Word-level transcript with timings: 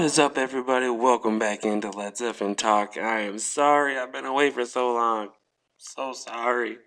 What 0.00 0.06
is 0.06 0.18
up, 0.18 0.38
everybody? 0.38 0.88
Welcome 0.88 1.38
back 1.38 1.62
into 1.62 1.90
Let's 1.90 2.22
F 2.22 2.40
and 2.40 2.56
Talk. 2.56 2.96
I 2.96 3.20
am 3.20 3.38
sorry 3.38 3.98
I've 3.98 4.10
been 4.10 4.24
away 4.24 4.48
for 4.48 4.64
so 4.64 4.94
long. 4.94 5.28
So 5.76 6.14
sorry. 6.14 6.78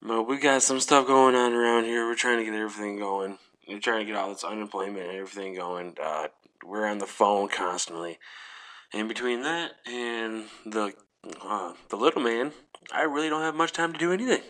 But 0.00 0.28
we 0.28 0.38
got 0.38 0.62
some 0.62 0.78
stuff 0.78 1.08
going 1.08 1.34
on 1.34 1.52
around 1.52 1.86
here. 1.86 2.06
We're 2.06 2.14
trying 2.14 2.38
to 2.38 2.44
get 2.44 2.54
everything 2.54 3.00
going. 3.00 3.38
We're 3.68 3.80
trying 3.80 3.98
to 3.98 4.04
get 4.04 4.14
all 4.14 4.28
this 4.28 4.44
unemployment 4.44 5.04
and 5.04 5.16
everything 5.16 5.56
going. 5.56 5.96
Uh, 6.00 6.28
we're 6.64 6.86
on 6.86 6.98
the 6.98 7.06
phone 7.06 7.48
constantly. 7.48 8.20
And 8.92 9.08
between 9.08 9.42
that 9.42 9.72
and 9.84 10.44
the 10.64 10.92
uh, 11.42 11.72
the 11.88 11.96
little 11.96 12.22
man, 12.22 12.52
I 12.92 13.02
really 13.02 13.28
don't 13.28 13.42
have 13.42 13.56
much 13.56 13.72
time 13.72 13.92
to 13.92 13.98
do 13.98 14.12
anything. 14.12 14.42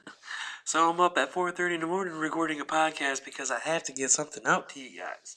so 0.64 0.88
I'm 0.88 1.00
up 1.00 1.18
at 1.18 1.34
4:30 1.34 1.74
in 1.74 1.80
the 1.82 1.86
morning 1.86 2.14
recording 2.14 2.62
a 2.62 2.64
podcast 2.64 3.26
because 3.26 3.50
I 3.50 3.58
have 3.58 3.84
to 3.84 3.92
get 3.92 4.10
something 4.10 4.46
out 4.46 4.70
to 4.70 4.80
you 4.80 4.98
guys. 4.98 5.36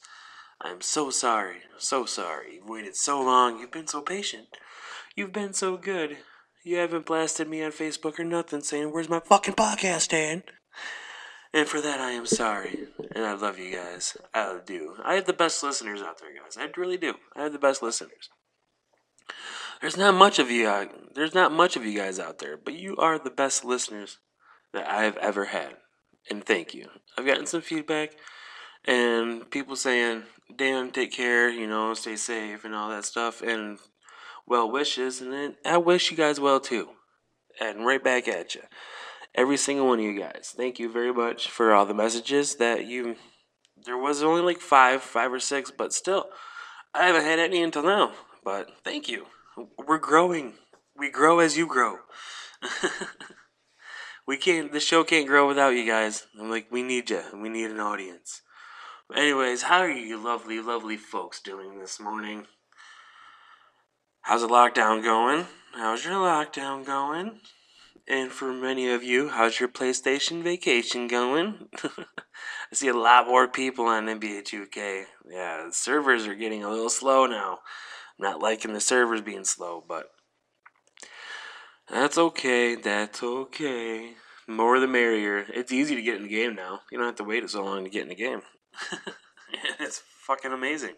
I'm 0.63 0.81
so 0.81 1.09
sorry, 1.09 1.57
so 1.77 2.05
sorry. 2.05 2.55
You've 2.55 2.69
waited 2.69 2.95
so 2.95 3.21
long. 3.21 3.59
You've 3.59 3.71
been 3.71 3.87
so 3.87 4.01
patient. 4.01 4.47
You've 5.15 5.33
been 5.33 5.53
so 5.53 5.75
good. 5.75 6.17
You 6.63 6.77
haven't 6.77 7.07
blasted 7.07 7.49
me 7.49 7.63
on 7.63 7.71
Facebook 7.71 8.19
or 8.19 8.23
nothing 8.23 8.61
saying, 8.61 8.91
Where's 8.91 9.09
my 9.09 9.19
fucking 9.19 9.55
podcast, 9.55 10.09
Dan? 10.09 10.43
And 11.53 11.67
for 11.67 11.81
that, 11.81 11.99
I 11.99 12.11
am 12.11 12.25
sorry. 12.25 12.87
And 13.15 13.25
I 13.25 13.33
love 13.33 13.57
you 13.57 13.75
guys. 13.75 14.15
I 14.33 14.59
do. 14.65 14.95
I 15.03 15.15
have 15.15 15.25
the 15.25 15.33
best 15.33 15.63
listeners 15.63 16.01
out 16.01 16.19
there, 16.19 16.29
guys. 16.33 16.57
I 16.57 16.69
really 16.79 16.97
do. 16.97 17.15
I 17.35 17.43
have 17.43 17.53
the 17.53 17.59
best 17.59 17.81
listeners. 17.81 18.29
There's 19.81 19.97
not 19.97 20.13
much 20.13 20.37
of 20.37 20.51
you. 20.51 20.67
Uh, 20.67 20.85
there's 21.15 21.33
not 21.33 21.51
much 21.51 21.75
of 21.75 21.83
you 21.83 21.97
guys 21.97 22.19
out 22.19 22.37
there, 22.37 22.55
but 22.55 22.75
you 22.75 22.95
are 22.97 23.17
the 23.17 23.31
best 23.31 23.65
listeners 23.65 24.19
that 24.73 24.87
I 24.87 25.03
have 25.03 25.17
ever 25.17 25.45
had. 25.45 25.77
And 26.29 26.45
thank 26.45 26.73
you. 26.75 26.87
I've 27.17 27.25
gotten 27.25 27.47
some 27.47 27.61
feedback 27.61 28.11
and 28.85 29.49
people 29.49 29.75
saying, 29.75 30.23
"Dan, 30.55 30.91
take 30.91 31.11
care," 31.11 31.49
you 31.49 31.67
know, 31.67 31.93
stay 31.93 32.15
safe 32.15 32.63
and 32.65 32.75
all 32.75 32.89
that 32.89 33.05
stuff, 33.05 33.41
and 33.41 33.79
well 34.45 34.69
wishes, 34.69 35.21
and 35.21 35.31
then 35.31 35.55
I 35.65 35.77
wish 35.77 36.11
you 36.11 36.17
guys 36.17 36.39
well 36.39 36.59
too, 36.59 36.89
and 37.59 37.85
right 37.85 38.03
back 38.03 38.27
at 38.27 38.55
you, 38.55 38.61
every 39.35 39.57
single 39.57 39.87
one 39.87 39.99
of 39.99 40.05
you 40.05 40.19
guys. 40.19 40.53
Thank 40.55 40.79
you 40.79 40.91
very 40.91 41.13
much 41.13 41.49
for 41.49 41.73
all 41.73 41.85
the 41.85 41.93
messages 41.93 42.55
that 42.55 42.85
you. 42.85 43.15
There 43.83 43.97
was 43.97 44.21
only 44.21 44.41
like 44.41 44.59
five, 44.59 45.01
five 45.01 45.33
or 45.33 45.39
six, 45.39 45.71
but 45.71 45.93
still, 45.93 46.25
I 46.93 47.07
haven't 47.07 47.23
had 47.23 47.39
any 47.39 47.63
until 47.63 47.83
now. 47.83 48.11
But 48.43 48.69
thank 48.83 49.07
you. 49.07 49.27
We're 49.77 49.97
growing. 49.97 50.53
We 50.95 51.09
grow 51.09 51.39
as 51.39 51.57
you 51.57 51.67
grow. 51.67 51.97
we 54.27 54.37
can't. 54.37 54.71
The 54.71 54.79
show 54.79 55.03
can't 55.03 55.27
grow 55.27 55.47
without 55.47 55.69
you 55.69 55.85
guys. 55.85 56.27
I'm 56.39 56.49
like, 56.49 56.67
we 56.71 56.83
need 56.83 57.09
you. 57.09 57.21
We 57.33 57.49
need 57.49 57.71
an 57.71 57.79
audience. 57.79 58.41
Anyways, 59.15 59.63
how 59.63 59.79
are 59.79 59.91
you 59.91 60.17
lovely, 60.17 60.61
lovely 60.61 60.95
folks 60.95 61.41
doing 61.41 61.79
this 61.79 61.99
morning? 61.99 62.45
How's 64.21 64.41
the 64.41 64.47
lockdown 64.47 65.03
going? 65.03 65.47
How's 65.73 66.05
your 66.05 66.13
lockdown 66.13 66.85
going? 66.85 67.41
And 68.07 68.31
for 68.31 68.53
many 68.53 68.89
of 68.89 69.03
you, 69.03 69.27
how's 69.29 69.59
your 69.59 69.67
PlayStation 69.67 70.41
vacation 70.43 71.07
going? 71.07 71.67
I 71.83 71.89
see 72.73 72.87
a 72.87 72.93
lot 72.93 73.27
more 73.27 73.49
people 73.49 73.85
on 73.85 74.05
NBA 74.05 74.43
2K. 74.43 75.03
Yeah, 75.29 75.65
the 75.67 75.73
servers 75.73 76.25
are 76.25 76.35
getting 76.35 76.63
a 76.63 76.69
little 76.69 76.89
slow 76.89 77.25
now. 77.25 77.59
I'm 78.17 78.23
not 78.23 78.41
liking 78.41 78.71
the 78.71 78.79
servers 78.79 79.21
being 79.21 79.43
slow, 79.43 79.83
but 79.85 80.05
that's 81.89 82.17
okay. 82.17 82.75
That's 82.75 83.21
okay. 83.21 84.13
More 84.47 84.79
the 84.79 84.87
merrier. 84.87 85.45
It's 85.53 85.73
easy 85.73 85.95
to 85.95 86.01
get 86.01 86.15
in 86.15 86.23
the 86.23 86.29
game 86.29 86.55
now. 86.55 86.81
You 86.89 86.97
don't 86.97 87.07
have 87.07 87.15
to 87.15 87.25
wait 87.25 87.49
so 87.49 87.65
long 87.65 87.83
to 87.83 87.89
get 87.89 88.03
in 88.03 88.09
the 88.09 88.15
game. 88.15 88.41
it's 89.79 90.01
fucking 90.25 90.51
amazing. 90.51 90.95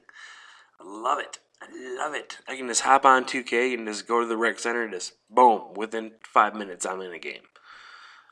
I 0.80 0.84
love 0.84 1.20
it. 1.20 1.40
I 1.62 1.68
love 1.98 2.14
it. 2.14 2.40
I 2.48 2.56
can 2.56 2.68
just 2.68 2.82
hop 2.82 3.06
on 3.06 3.26
2K 3.26 3.74
and 3.74 3.88
just 3.88 4.08
go 4.08 4.20
to 4.22 4.28
the 4.28 4.38
rec 4.38 4.60
center 4.60 4.84
and 4.84 4.94
just 4.94 5.14
boom, 5.30 5.74
within 5.76 6.12
five 6.24 6.56
minutes 6.56 6.86
I'm 6.86 7.02
in 7.02 7.14
a 7.14 7.20
game. 7.20 7.44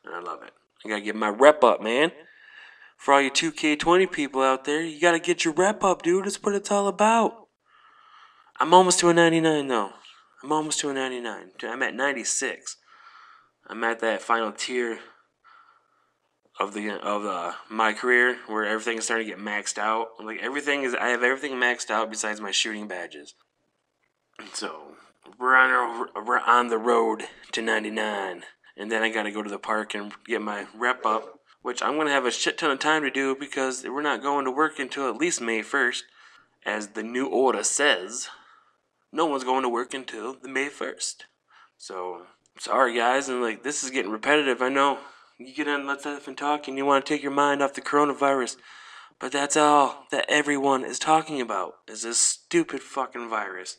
And 0.03 0.13
I 0.13 0.19
love 0.19 0.43
it. 0.43 0.53
I 0.85 0.89
gotta 0.89 1.01
get 1.01 1.15
my 1.15 1.29
rep 1.29 1.63
up, 1.63 1.81
man. 1.81 2.11
For 2.97 3.13
all 3.13 3.21
you 3.21 3.31
2K20 3.31 4.11
people 4.11 4.41
out 4.41 4.65
there, 4.65 4.81
you 4.81 4.99
gotta 4.99 5.19
get 5.19 5.45
your 5.45 5.53
rep 5.53 5.83
up, 5.83 6.01
dude. 6.01 6.25
That's 6.25 6.41
what 6.41 6.55
it's 6.55 6.71
all 6.71 6.87
about. 6.87 7.47
I'm 8.59 8.73
almost 8.73 8.99
to 8.99 9.09
a 9.09 9.13
99 9.13 9.67
though. 9.67 9.91
I'm 10.43 10.51
almost 10.51 10.79
to 10.81 10.89
a 10.89 10.93
99. 10.93 11.51
I'm 11.63 11.83
at 11.83 11.95
96. 11.95 12.77
I'm 13.67 13.83
at 13.83 13.99
that 13.99 14.21
final 14.21 14.51
tier 14.51 14.99
of 16.59 16.73
the 16.73 16.89
of 16.89 17.25
uh, 17.25 17.53
my 17.69 17.93
career 17.93 18.37
where 18.47 18.65
everything 18.65 18.97
is 18.97 19.05
starting 19.05 19.27
to 19.27 19.33
get 19.33 19.43
maxed 19.43 19.77
out. 19.77 20.09
Like 20.23 20.39
everything 20.41 20.83
is, 20.83 20.93
I 20.93 21.09
have 21.09 21.23
everything 21.23 21.53
maxed 21.53 21.89
out 21.89 22.09
besides 22.09 22.41
my 22.41 22.51
shooting 22.51 22.87
badges. 22.87 23.33
So 24.53 24.95
we're 25.39 25.55
on 25.55 26.07
we're 26.25 26.39
on 26.39 26.67
the 26.67 26.77
road 26.77 27.23
to 27.51 27.61
99, 27.61 28.43
and 28.77 28.91
then 28.91 29.03
I 29.03 29.09
got 29.09 29.23
to 29.23 29.31
go 29.31 29.41
to 29.41 29.49
the 29.49 29.59
park 29.59 29.95
and 29.95 30.13
get 30.25 30.41
my 30.41 30.67
rep 30.75 31.05
up, 31.05 31.39
which 31.61 31.81
I'm 31.81 31.97
gonna 31.97 32.11
have 32.11 32.25
a 32.25 32.31
shit 32.31 32.57
ton 32.57 32.71
of 32.71 32.79
time 32.79 33.03
to 33.03 33.11
do 33.11 33.35
because 33.35 33.83
we're 33.83 34.01
not 34.01 34.21
going 34.21 34.45
to 34.45 34.51
work 34.51 34.79
until 34.79 35.09
at 35.09 35.17
least 35.17 35.41
May 35.41 35.61
1st, 35.61 36.01
as 36.65 36.89
the 36.89 37.03
new 37.03 37.27
order 37.27 37.63
says. 37.63 38.29
No 39.13 39.25
one's 39.25 39.43
going 39.43 39.63
to 39.63 39.69
work 39.69 39.93
until 39.93 40.33
the 40.33 40.47
May 40.47 40.69
1st. 40.69 41.23
So 41.77 42.23
sorry 42.57 42.95
guys, 42.95 43.29
and 43.29 43.41
like 43.41 43.63
this 43.63 43.83
is 43.83 43.89
getting 43.89 44.11
repetitive. 44.11 44.61
I 44.61 44.69
know 44.69 44.99
you 45.45 45.53
get 45.53 45.67
on 45.67 45.85
Let's 45.85 46.05
F 46.05 46.27
and 46.27 46.37
Talk 46.37 46.67
and 46.67 46.77
you 46.77 46.85
want 46.85 47.05
to 47.05 47.13
take 47.13 47.23
your 47.23 47.31
mind 47.31 47.61
off 47.61 47.73
the 47.73 47.81
coronavirus. 47.81 48.57
But 49.19 49.31
that's 49.31 49.55
all 49.55 50.05
that 50.11 50.25
everyone 50.27 50.83
is 50.83 50.97
talking 50.97 51.41
about 51.41 51.75
is 51.87 52.03
this 52.03 52.19
stupid 52.19 52.81
fucking 52.81 53.29
virus. 53.29 53.77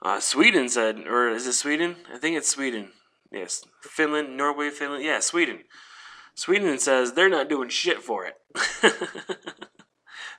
Uh, 0.00 0.20
Sweden 0.20 0.68
said, 0.68 1.06
or 1.06 1.28
is 1.28 1.46
it 1.46 1.54
Sweden? 1.54 1.96
I 2.12 2.18
think 2.18 2.36
it's 2.36 2.48
Sweden. 2.48 2.92
Yes. 3.32 3.64
Finland, 3.80 4.36
Norway, 4.36 4.70
Finland. 4.70 5.04
Yeah, 5.04 5.20
Sweden. 5.20 5.60
Sweden 6.34 6.78
says 6.78 7.12
they're 7.12 7.28
not 7.28 7.48
doing 7.48 7.68
shit 7.68 8.02
for 8.02 8.26
it. 8.26 8.34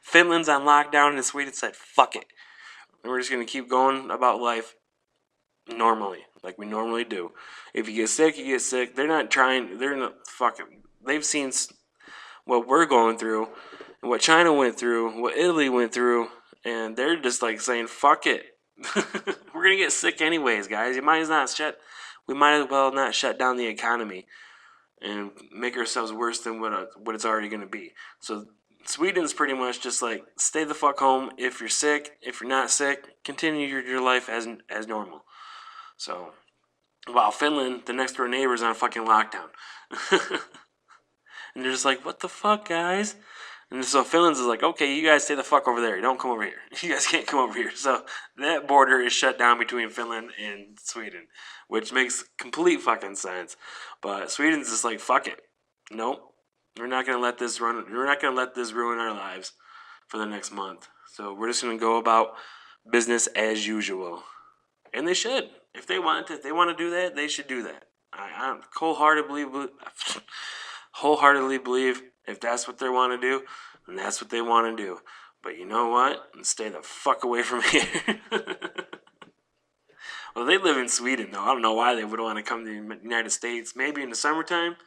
Finland's 0.01 0.49
on 0.49 0.61
lockdown 0.61 1.15
and 1.15 1.25
Sweden 1.25 1.53
said, 1.53 1.75
fuck 1.75 2.15
it. 2.15 2.25
And 3.03 3.11
we're 3.11 3.19
just 3.19 3.31
going 3.31 3.45
to 3.45 3.51
keep 3.51 3.69
going 3.69 4.11
about 4.11 4.39
life 4.39 4.75
normally, 5.67 6.19
like 6.43 6.57
we 6.57 6.65
normally 6.65 7.03
do. 7.03 7.31
If 7.73 7.87
you 7.87 7.95
get 7.95 8.09
sick, 8.09 8.37
you 8.37 8.45
get 8.45 8.61
sick. 8.61 8.95
They're 8.95 9.07
not 9.07 9.31
trying. 9.31 9.77
They're 9.77 9.95
not 9.95 10.27
fucking. 10.27 10.83
They've 11.05 11.25
seen 11.25 11.51
what 12.45 12.67
we're 12.67 12.85
going 12.85 13.17
through, 13.17 13.47
and 14.01 14.09
what 14.09 14.21
China 14.21 14.53
went 14.53 14.77
through, 14.77 15.21
what 15.21 15.37
Italy 15.37 15.69
went 15.69 15.93
through, 15.93 16.27
and 16.63 16.95
they're 16.95 17.19
just 17.19 17.41
like 17.41 17.61
saying, 17.61 17.87
"Fuck 17.87 18.25
it, 18.27 18.45
we're 19.53 19.63
gonna 19.63 19.77
get 19.77 19.91
sick 19.91 20.21
anyways, 20.21 20.67
guys. 20.67 20.95
You 20.95 21.01
might 21.01 21.19
as 21.19 21.29
not 21.29 21.49
shut. 21.49 21.79
We 22.27 22.33
might 22.33 22.61
as 22.61 22.67
well 22.69 22.91
not 22.93 23.15
shut 23.15 23.39
down 23.39 23.57
the 23.57 23.67
economy." 23.67 24.27
And 25.01 25.31
make 25.51 25.75
ourselves 25.77 26.13
worse 26.13 26.39
than 26.39 26.61
what, 26.61 26.73
uh, 26.73 26.85
what 26.97 27.15
it's 27.15 27.25
already 27.25 27.49
to 27.49 27.67
be. 27.67 27.91
So 28.21 28.45
Sweden's 28.85 29.33
pretty 29.33 29.53
much 29.53 29.81
just 29.81 30.01
like 30.01 30.25
stay 30.37 30.63
the 30.63 30.73
fuck 30.73 30.99
home 30.99 31.31
if 31.37 31.59
you're 31.59 31.69
sick. 31.69 32.17
If 32.21 32.39
you're 32.39 32.49
not 32.49 32.71
sick, 32.71 33.23
continue 33.23 33.67
your, 33.67 33.85
your 33.85 34.01
life 34.01 34.29
as 34.29 34.47
as 34.69 34.87
normal. 34.87 35.25
So, 35.97 36.31
while 37.07 37.31
Finland, 37.31 37.83
the 37.85 37.93
next 37.93 38.13
door 38.13 38.27
neighbor, 38.27 38.53
is 38.53 38.63
on 38.63 38.73
fucking 38.73 39.05
lockdown. 39.05 39.49
and 40.11 41.63
they're 41.63 41.71
just 41.71 41.85
like, 41.85 42.05
what 42.05 42.19
the 42.19 42.29
fuck, 42.29 42.67
guys? 42.67 43.15
And 43.71 43.83
so 43.83 44.03
Finland's 44.03 44.39
is 44.39 44.45
like, 44.45 44.61
okay, 44.61 44.95
you 44.95 45.03
guys 45.05 45.23
stay 45.23 45.35
the 45.35 45.43
fuck 45.43 45.67
over 45.67 45.81
there. 45.81 45.99
Don't 45.99 46.19
come 46.19 46.31
over 46.31 46.43
here. 46.43 46.61
You 46.81 46.93
guys 46.93 47.07
can't 47.07 47.25
come 47.25 47.39
over 47.39 47.57
here. 47.57 47.71
So 47.75 48.03
that 48.37 48.67
border 48.67 48.99
is 48.99 49.13
shut 49.13 49.39
down 49.39 49.57
between 49.57 49.89
Finland 49.89 50.31
and 50.39 50.77
Sweden, 50.79 51.27
which 51.67 51.91
makes 51.91 52.23
complete 52.37 52.81
fucking 52.81 53.15
sense. 53.15 53.57
But 54.01 54.29
Sweden's 54.29 54.69
just 54.69 54.83
like, 54.83 54.99
fuck 54.99 55.27
it. 55.27 55.41
Nope. 55.91 56.31
We're 56.77 56.87
not 56.87 57.05
gonna 57.05 57.19
let 57.19 57.37
this 57.37 57.61
run. 57.61 57.85
We're 57.89 58.05
not 58.05 58.21
gonna 58.21 58.35
let 58.35 58.53
this 58.53 58.73
ruin 58.73 58.99
our 58.99 59.13
lives 59.13 59.53
for 60.07 60.17
the 60.17 60.25
next 60.25 60.51
month. 60.51 60.87
So 61.13 61.33
we're 61.33 61.47
just 61.47 61.63
gonna 61.63 61.77
go 61.77 61.97
about 61.97 62.33
business 62.91 63.27
as 63.27 63.65
usual, 63.65 64.23
and 64.93 65.07
they 65.07 65.13
should. 65.13 65.49
If 65.77 65.87
they 65.87 65.99
want 65.99 66.27
to, 66.27 66.33
if 66.33 66.43
they 66.43 66.51
want 66.51 66.75
to 66.75 66.83
do 66.83 66.89
that, 66.91 67.15
they 67.15 67.27
should 67.27 67.47
do 67.47 67.63
that. 67.63 67.85
I, 68.13 68.29
I 68.33 68.59
wholeheartedly, 68.75 69.45
wholeheartedly 70.93 71.57
believe 71.59 72.01
if 72.27 72.39
that's 72.39 72.67
what 72.67 72.79
they 72.79 72.89
want 72.89 73.19
to 73.19 73.27
do, 73.27 73.43
then 73.87 73.95
that's 73.95 74.21
what 74.21 74.29
they 74.29 74.41
want 74.41 74.75
to 74.75 74.83
do. 74.83 74.99
But 75.43 75.57
you 75.57 75.65
know 75.65 75.89
what? 75.89 76.29
Stay 76.41 76.69
the 76.69 76.81
fuck 76.81 77.23
away 77.23 77.43
from 77.43 77.61
here. 77.71 77.83
well, 80.35 80.45
they 80.45 80.57
live 80.57 80.77
in 80.77 80.89
Sweden 80.89 81.29
though. 81.31 81.41
I 81.41 81.47
don't 81.47 81.61
know 81.61 81.73
why 81.73 81.95
they 81.95 82.05
would 82.05 82.19
want 82.19 82.37
to 82.37 82.43
come 82.43 82.65
to 82.65 82.71
the 82.71 82.99
United 83.03 83.31
States. 83.31 83.73
Maybe 83.75 84.01
in 84.01 84.09
the 84.09 84.15
summertime 84.15 84.77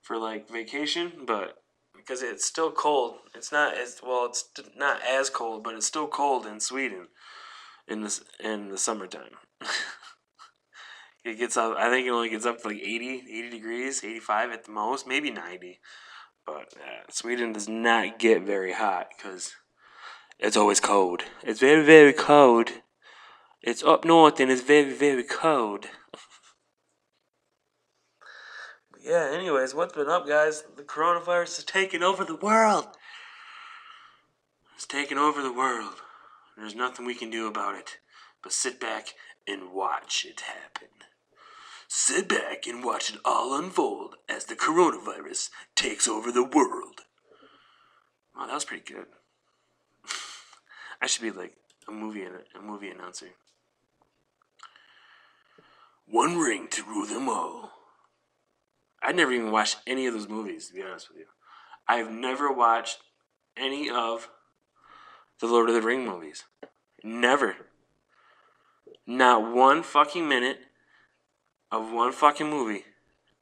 for 0.00 0.18
like 0.18 0.50
vacation, 0.50 1.12
but 1.26 1.62
because 1.94 2.22
it's 2.22 2.44
still 2.44 2.72
cold. 2.72 3.16
It's 3.34 3.52
not 3.52 3.76
as 3.76 4.00
well. 4.02 4.26
It's 4.26 4.44
not 4.76 5.00
as 5.08 5.30
cold, 5.30 5.62
but 5.62 5.74
it's 5.74 5.86
still 5.86 6.08
cold 6.08 6.46
in 6.46 6.58
Sweden 6.58 7.08
in 7.86 8.02
this 8.02 8.22
in 8.40 8.68
the 8.70 8.78
summertime. 8.78 9.36
It 11.24 11.38
gets 11.38 11.56
up. 11.56 11.76
I 11.76 11.88
think 11.88 12.06
it 12.06 12.10
only 12.10 12.30
gets 12.30 12.46
up 12.46 12.60
to 12.62 12.68
like 12.68 12.78
80, 12.78 13.22
80 13.30 13.50
degrees, 13.50 14.02
eighty 14.04 14.18
five 14.20 14.50
at 14.50 14.64
the 14.64 14.72
most, 14.72 15.06
maybe 15.06 15.30
ninety. 15.30 15.80
But 16.44 16.74
uh, 16.76 17.10
Sweden 17.10 17.52
does 17.52 17.68
not 17.68 18.18
get 18.18 18.42
very 18.42 18.72
hot 18.72 19.08
because 19.16 19.52
It's 20.38 20.56
always 20.56 20.80
cold. 20.80 21.22
It's 21.44 21.60
very, 21.60 21.84
very 21.84 22.12
cold. 22.12 22.70
It's 23.62 23.84
up 23.84 24.04
north 24.04 24.40
and 24.40 24.50
it's 24.50 24.60
very, 24.62 24.92
very 24.92 25.22
cold. 25.22 25.86
yeah, 29.00 29.30
anyways, 29.32 29.72
what's 29.72 29.94
been 29.94 30.08
up, 30.08 30.26
guys? 30.26 30.64
The 30.76 30.82
coronavirus 30.82 31.58
is 31.58 31.64
taking 31.64 32.02
over 32.02 32.24
the 32.24 32.34
world. 32.34 32.88
It's 34.74 34.86
taking 34.86 35.18
over 35.18 35.40
the 35.42 35.52
world. 35.52 35.94
There's 36.56 36.74
nothing 36.74 37.06
we 37.06 37.14
can 37.14 37.30
do 37.30 37.46
about 37.46 37.76
it 37.76 37.98
but 38.42 38.52
sit 38.52 38.80
back 38.80 39.14
and 39.46 39.72
watch 39.72 40.26
it 40.28 40.40
happen. 40.40 40.88
Sit 41.94 42.26
back 42.26 42.66
and 42.66 42.82
watch 42.82 43.10
it 43.10 43.20
all 43.22 43.54
unfold 43.54 44.14
as 44.26 44.46
the 44.46 44.56
coronavirus 44.56 45.50
takes 45.74 46.08
over 46.08 46.32
the 46.32 46.42
world. 46.42 47.02
Wow, 48.34 48.46
that 48.46 48.54
was 48.54 48.64
pretty 48.64 48.94
good. 48.94 49.04
I 51.02 51.06
should 51.06 51.20
be 51.20 51.30
like 51.30 51.52
a 51.86 51.92
movie 51.92 52.24
a 52.24 52.62
movie 52.62 52.88
announcer. 52.88 53.26
One 56.06 56.38
ring 56.38 56.66
to 56.68 56.82
rule 56.82 57.06
them 57.06 57.28
all. 57.28 57.72
I 59.02 59.12
never 59.12 59.30
even 59.30 59.52
watched 59.52 59.76
any 59.86 60.06
of 60.06 60.14
those 60.14 60.30
movies, 60.30 60.68
to 60.68 60.74
be 60.74 60.82
honest 60.82 61.10
with 61.10 61.18
you. 61.18 61.26
I've 61.86 62.10
never 62.10 62.50
watched 62.50 63.00
any 63.54 63.90
of 63.90 64.30
the 65.40 65.46
Lord 65.46 65.68
of 65.68 65.74
the 65.74 65.82
Ring 65.82 66.06
movies. 66.06 66.44
Never. 67.04 67.54
Not 69.06 69.54
one 69.54 69.82
fucking 69.82 70.26
minute 70.26 70.58
of 71.72 71.90
one 71.90 72.12
fucking 72.12 72.48
movie. 72.48 72.84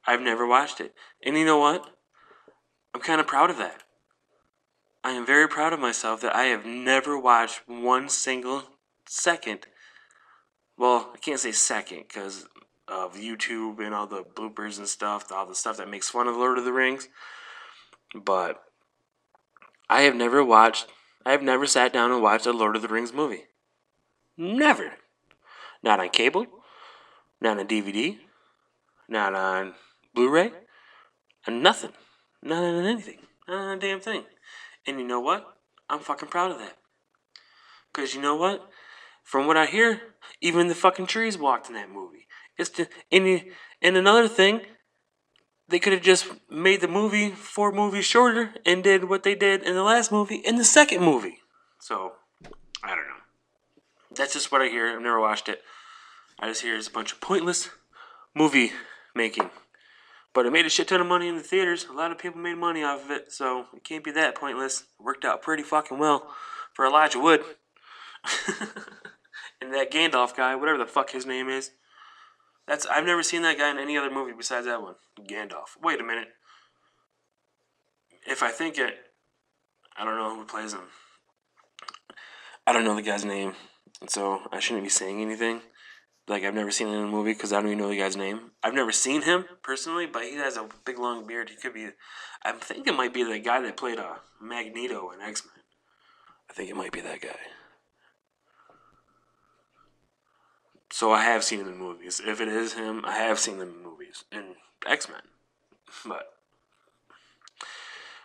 I've 0.07 0.21
never 0.21 0.47
watched 0.47 0.79
it. 0.79 0.95
And 1.23 1.37
you 1.37 1.45
know 1.45 1.59
what? 1.59 1.85
I'm 2.95 3.01
kind 3.01 3.21
of 3.21 3.27
proud 3.27 3.49
of 3.49 3.57
that. 3.57 3.83
I 5.03 5.11
am 5.11 5.25
very 5.25 5.47
proud 5.47 5.73
of 5.73 5.79
myself 5.79 6.21
that 6.21 6.35
I 6.35 6.43
have 6.43 6.65
never 6.65 7.19
watched 7.19 7.67
one 7.67 8.07
single 8.07 8.63
second. 9.05 9.67
Well, 10.77 11.11
I 11.13 11.17
can't 11.17 11.39
say 11.39 11.51
second 11.51 12.05
because 12.07 12.47
of 12.87 13.15
YouTube 13.15 13.79
and 13.79 13.93
all 13.93 14.07
the 14.07 14.23
bloopers 14.23 14.77
and 14.77 14.87
stuff, 14.87 15.31
all 15.31 15.45
the 15.45 15.55
stuff 15.55 15.77
that 15.77 15.89
makes 15.89 16.09
fun 16.09 16.27
of 16.27 16.35
Lord 16.35 16.57
of 16.57 16.65
the 16.65 16.73
Rings. 16.73 17.09
But 18.13 18.61
I 19.89 20.01
have 20.01 20.15
never 20.15 20.43
watched, 20.43 20.87
I 21.25 21.31
have 21.31 21.43
never 21.43 21.65
sat 21.65 21.93
down 21.93 22.11
and 22.11 22.21
watched 22.21 22.45
a 22.45 22.53
Lord 22.53 22.75
of 22.75 22.81
the 22.81 22.87
Rings 22.87 23.13
movie. 23.13 23.45
Never. 24.37 24.93
Not 25.83 25.99
on 25.99 26.09
cable, 26.09 26.45
not 27.41 27.59
on 27.59 27.67
DVD, 27.67 28.17
not 29.09 29.33
on 29.33 29.73
Blu 30.13 30.29
ray, 30.29 30.51
and 31.45 31.63
nothing. 31.63 31.91
Not 32.43 32.63
on 32.63 32.85
anything. 32.85 33.19
Not 33.47 33.57
on 33.57 33.77
a 33.77 33.79
damn 33.79 33.99
thing. 33.99 34.23
And 34.85 34.99
you 34.99 35.07
know 35.07 35.19
what? 35.19 35.45
I'm 35.89 35.99
fucking 35.99 36.29
proud 36.29 36.51
of 36.51 36.59
that. 36.59 36.77
Because 37.93 38.15
you 38.15 38.21
know 38.21 38.35
what? 38.35 38.69
From 39.23 39.47
what 39.47 39.57
I 39.57 39.65
hear, 39.65 40.01
even 40.41 40.67
the 40.67 40.75
fucking 40.75 41.07
trees 41.07 41.37
walked 41.37 41.67
in 41.67 41.75
that 41.75 41.89
movie. 41.89 42.27
It's 42.57 42.69
the, 42.69 42.87
and, 43.11 43.43
and 43.81 43.97
another 43.97 44.27
thing, 44.27 44.61
they 45.67 45.79
could 45.79 45.93
have 45.93 46.01
just 46.01 46.27
made 46.49 46.81
the 46.81 46.87
movie 46.87 47.29
four 47.29 47.71
movies 47.71 48.05
shorter 48.05 48.53
and 48.65 48.83
did 48.83 49.05
what 49.09 49.23
they 49.23 49.35
did 49.35 49.63
in 49.63 49.73
the 49.73 49.83
last 49.83 50.11
movie 50.11 50.35
in 50.35 50.57
the 50.57 50.63
second 50.63 51.01
movie. 51.01 51.39
So, 51.79 52.13
I 52.83 52.89
don't 52.89 53.07
know. 53.07 53.21
That's 54.15 54.33
just 54.33 54.51
what 54.51 54.61
I 54.61 54.67
hear. 54.67 54.87
I've 54.87 55.01
never 55.01 55.19
watched 55.19 55.47
it. 55.49 55.61
I 56.41 56.47
just 56.47 56.61
hear 56.61 56.75
it's 56.75 56.87
a 56.87 56.91
bunch 56.91 57.11
of 57.13 57.21
pointless 57.21 57.69
movie 58.33 58.71
making. 59.15 59.49
But 60.33 60.45
it 60.45 60.51
made 60.51 60.65
a 60.65 60.69
shit 60.69 60.87
ton 60.87 61.01
of 61.01 61.07
money 61.07 61.27
in 61.27 61.35
the 61.35 61.43
theaters. 61.43 61.85
A 61.89 61.93
lot 61.93 62.11
of 62.11 62.17
people 62.17 62.39
made 62.39 62.57
money 62.57 62.83
off 62.83 63.05
of 63.05 63.11
it, 63.11 63.31
so 63.31 63.65
it 63.75 63.83
can't 63.83 64.03
be 64.03 64.11
that 64.11 64.35
pointless. 64.35 64.81
It 64.81 65.03
worked 65.03 65.25
out 65.25 65.41
pretty 65.41 65.63
fucking 65.63 65.99
well 65.99 66.31
for 66.73 66.85
Elijah 66.85 67.19
Wood. 67.19 67.41
and 69.61 69.73
that 69.73 69.91
Gandalf 69.91 70.35
guy, 70.35 70.55
whatever 70.55 70.77
the 70.77 70.85
fuck 70.85 71.11
his 71.11 71.25
name 71.25 71.49
is. 71.49 71.71
That's 72.67 72.85
I've 72.85 73.05
never 73.05 73.23
seen 73.23 73.41
that 73.41 73.57
guy 73.57 73.69
in 73.69 73.77
any 73.77 73.97
other 73.97 74.11
movie 74.11 74.33
besides 74.37 74.65
that 74.65 74.81
one. 74.81 74.95
Gandalf. 75.19 75.77
Wait 75.81 75.99
a 75.99 76.03
minute. 76.03 76.29
If 78.25 78.43
I 78.43 78.51
think 78.51 78.77
it 78.77 78.95
I 79.97 80.05
don't 80.05 80.17
know 80.17 80.35
who 80.35 80.45
plays 80.45 80.73
him. 80.73 80.81
I 82.65 82.73
don't 82.73 82.85
know 82.85 82.95
the 82.95 83.01
guy's 83.01 83.25
name. 83.25 83.53
And 83.99 84.09
so 84.09 84.41
I 84.51 84.59
shouldn't 84.59 84.85
be 84.85 84.89
saying 84.89 85.21
anything. 85.21 85.61
Like 86.27 86.43
I've 86.43 86.53
never 86.53 86.71
seen 86.71 86.87
him 86.87 86.93
in 86.93 87.03
a 87.05 87.07
movie 87.07 87.33
because 87.33 87.51
I 87.51 87.57
don't 87.57 87.67
even 87.67 87.79
know 87.79 87.89
the 87.89 87.97
guy's 87.97 88.15
name. 88.15 88.51
I've 88.63 88.73
never 88.73 88.91
seen 88.91 89.23
him 89.23 89.45
personally, 89.63 90.05
but 90.05 90.23
he 90.23 90.35
has 90.35 90.55
a 90.55 90.69
big 90.85 90.99
long 90.99 91.25
beard. 91.25 91.49
He 91.49 91.55
could 91.55 91.73
be. 91.73 91.89
I 92.43 92.51
think 92.53 92.87
it 92.87 92.95
might 92.95 93.13
be 93.13 93.23
the 93.23 93.39
guy 93.39 93.61
that 93.61 93.77
played 93.77 93.99
uh, 93.99 94.15
Magneto 94.39 95.11
in 95.11 95.21
X 95.21 95.43
Men. 95.45 95.63
I 96.49 96.53
think 96.53 96.69
it 96.69 96.75
might 96.75 96.91
be 96.91 97.01
that 97.01 97.21
guy. 97.21 97.37
So 100.91 101.11
I 101.11 101.23
have 101.23 101.43
seen 101.43 101.61
him 101.61 101.69
in 101.69 101.77
movies. 101.77 102.21
If 102.25 102.41
it 102.41 102.49
is 102.49 102.73
him, 102.73 103.03
I 103.05 103.13
have 103.13 103.39
seen 103.39 103.55
him 103.55 103.69
in 103.69 103.83
movies 103.83 104.25
in 104.31 104.55
X 104.85 105.09
Men. 105.09 105.21
But 106.05 106.27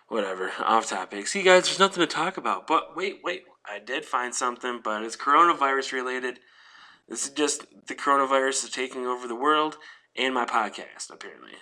whatever. 0.08 0.52
Off 0.60 0.88
topic. 0.88 1.26
See, 1.26 1.42
guys, 1.42 1.64
there's 1.64 1.78
nothing 1.78 2.00
to 2.00 2.06
talk 2.06 2.36
about. 2.36 2.66
But 2.66 2.96
wait, 2.96 3.20
wait. 3.24 3.44
I 3.68 3.78
did 3.80 4.04
find 4.04 4.34
something, 4.34 4.80
but 4.82 5.02
it's 5.02 5.16
coronavirus 5.16 5.92
related. 5.92 6.38
This 7.08 7.24
is 7.24 7.30
just 7.30 7.66
the 7.86 7.94
coronavirus 7.94 8.64
is 8.64 8.70
taking 8.70 9.06
over 9.06 9.28
the 9.28 9.34
world 9.34 9.76
and 10.16 10.34
my 10.34 10.44
podcast, 10.44 11.10
apparently. 11.10 11.52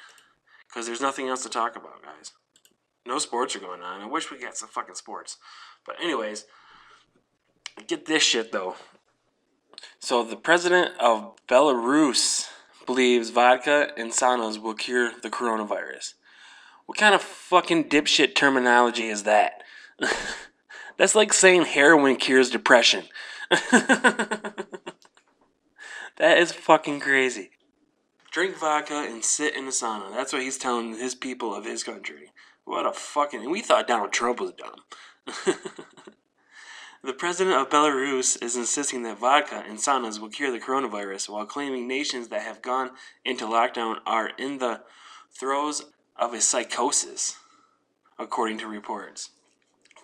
Because 0.66 0.86
there's 0.86 1.00
nothing 1.00 1.28
else 1.28 1.42
to 1.42 1.48
talk 1.48 1.76
about, 1.76 2.02
guys. 2.02 2.32
No 3.06 3.18
sports 3.18 3.54
are 3.54 3.60
going 3.60 3.82
on. 3.82 4.00
I 4.00 4.06
wish 4.06 4.30
we 4.30 4.38
got 4.38 4.56
some 4.56 4.68
fucking 4.70 4.94
sports. 4.94 5.36
But, 5.84 5.96
anyways, 6.02 6.46
get 7.86 8.06
this 8.06 8.22
shit, 8.22 8.50
though. 8.50 8.76
So, 9.98 10.24
the 10.24 10.36
president 10.36 10.92
of 10.98 11.34
Belarus 11.46 12.48
believes 12.86 13.30
vodka 13.30 13.90
and 13.96 14.10
saunas 14.10 14.60
will 14.60 14.74
cure 14.74 15.12
the 15.22 15.30
coronavirus. 15.30 16.14
What 16.86 16.98
kind 16.98 17.14
of 17.14 17.22
fucking 17.22 17.84
dipshit 17.84 18.34
terminology 18.34 19.08
is 19.08 19.24
that? 19.24 19.62
That's 20.96 21.14
like 21.14 21.32
saying 21.32 21.66
heroin 21.66 22.16
cures 22.16 22.50
depression. 22.50 23.04
That 26.16 26.38
is 26.38 26.52
fucking 26.52 27.00
crazy. 27.00 27.50
Drink 28.30 28.56
vodka 28.56 29.06
and 29.08 29.24
sit 29.24 29.56
in 29.56 29.66
a 29.66 29.70
sauna. 29.70 30.12
That's 30.12 30.32
what 30.32 30.42
he's 30.42 30.58
telling 30.58 30.96
his 30.96 31.14
people 31.14 31.54
of 31.54 31.64
his 31.64 31.82
country. 31.82 32.30
What 32.64 32.86
a 32.86 32.92
fucking. 32.92 33.50
We 33.50 33.60
thought 33.60 33.88
Donald 33.88 34.12
Trump 34.12 34.40
was 34.40 34.52
dumb. 34.52 34.76
the 37.02 37.12
president 37.12 37.56
of 37.56 37.68
Belarus 37.68 38.40
is 38.42 38.56
insisting 38.56 39.02
that 39.02 39.18
vodka 39.18 39.64
and 39.68 39.78
saunas 39.78 40.20
will 40.20 40.28
cure 40.28 40.50
the 40.50 40.60
coronavirus 40.60 41.28
while 41.28 41.46
claiming 41.46 41.88
nations 41.88 42.28
that 42.28 42.42
have 42.42 42.62
gone 42.62 42.90
into 43.24 43.44
lockdown 43.44 43.98
are 44.06 44.30
in 44.38 44.58
the 44.58 44.82
throes 45.32 45.86
of 46.16 46.32
a 46.32 46.40
psychosis, 46.40 47.36
according 48.18 48.58
to 48.58 48.66
reports. 48.66 49.30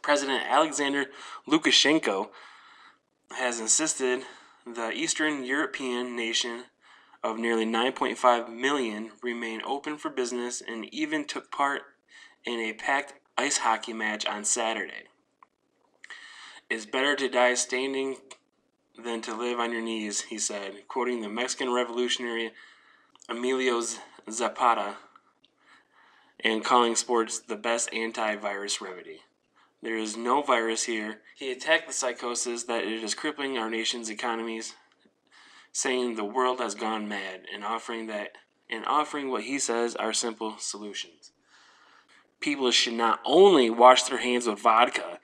President 0.02 0.42
Alexander 0.48 1.06
Lukashenko 1.46 2.30
has 3.38 3.60
insisted 3.60 4.24
the 4.66 4.92
Eastern 4.92 5.44
European 5.44 6.16
nation 6.16 6.64
of 7.22 7.38
nearly 7.38 7.66
9.5 7.66 8.48
million 8.48 9.10
remained 9.22 9.62
open 9.64 9.96
for 9.98 10.10
business 10.10 10.62
and 10.66 10.92
even 10.92 11.24
took 11.24 11.50
part 11.50 11.82
in 12.44 12.58
a 12.60 12.72
packed 12.72 13.14
ice 13.36 13.58
hockey 13.58 13.92
match 13.92 14.26
on 14.26 14.44
Saturday. 14.44 15.08
It's 16.68 16.86
better 16.86 17.16
to 17.16 17.28
die 17.28 17.54
standing 17.54 18.16
than 19.02 19.20
to 19.22 19.34
live 19.34 19.58
on 19.58 19.72
your 19.72 19.82
knees, 19.82 20.22
he 20.22 20.38
said, 20.38 20.86
quoting 20.88 21.20
the 21.20 21.28
Mexican 21.28 21.72
revolutionary 21.72 22.52
Emilio 23.28 23.82
Zapata 24.30 24.96
and 26.42 26.64
calling 26.64 26.94
sports 26.96 27.38
the 27.38 27.56
best 27.56 27.90
antivirus 27.92 28.80
remedy. 28.80 29.22
There 29.82 29.96
is 29.96 30.16
no 30.16 30.42
virus 30.42 30.84
here. 30.84 31.20
He 31.36 31.50
attacked 31.50 31.86
the 31.86 31.92
psychosis 31.92 32.64
that 32.64 32.84
it 32.84 33.02
is 33.02 33.14
crippling 33.14 33.56
our 33.56 33.70
nation's 33.70 34.10
economies, 34.10 34.74
saying 35.72 36.14
the 36.16 36.24
world 36.24 36.60
has 36.60 36.74
gone 36.74 37.08
mad, 37.08 37.42
and 37.52 37.64
offering 37.64 38.06
that 38.08 38.32
and 38.68 38.84
offering 38.86 39.30
what 39.30 39.44
he 39.44 39.58
says 39.58 39.96
are 39.96 40.12
simple 40.12 40.56
solutions. 40.58 41.32
People 42.40 42.70
should 42.70 42.94
not 42.94 43.20
only 43.24 43.68
wash 43.68 44.04
their 44.04 44.18
hands 44.18 44.46
with 44.46 44.60
vodka, 44.60 45.18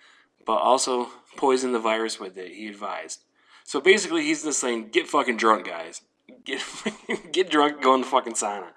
but 0.44 0.56
also 0.56 1.08
poison 1.36 1.72
the 1.72 1.78
virus 1.78 2.18
with 2.18 2.36
it, 2.36 2.52
he 2.52 2.68
advised. 2.68 3.22
So 3.64 3.80
basically 3.80 4.22
he's 4.22 4.42
just 4.42 4.60
saying, 4.60 4.88
get 4.90 5.08
fucking 5.08 5.36
drunk, 5.36 5.66
guys. 5.66 6.02
Get 6.44 6.62
get 7.32 7.50
drunk, 7.50 7.82
go 7.82 7.94
in 7.94 8.00
the 8.00 8.06
fucking 8.06 8.34
sauna. 8.34 8.70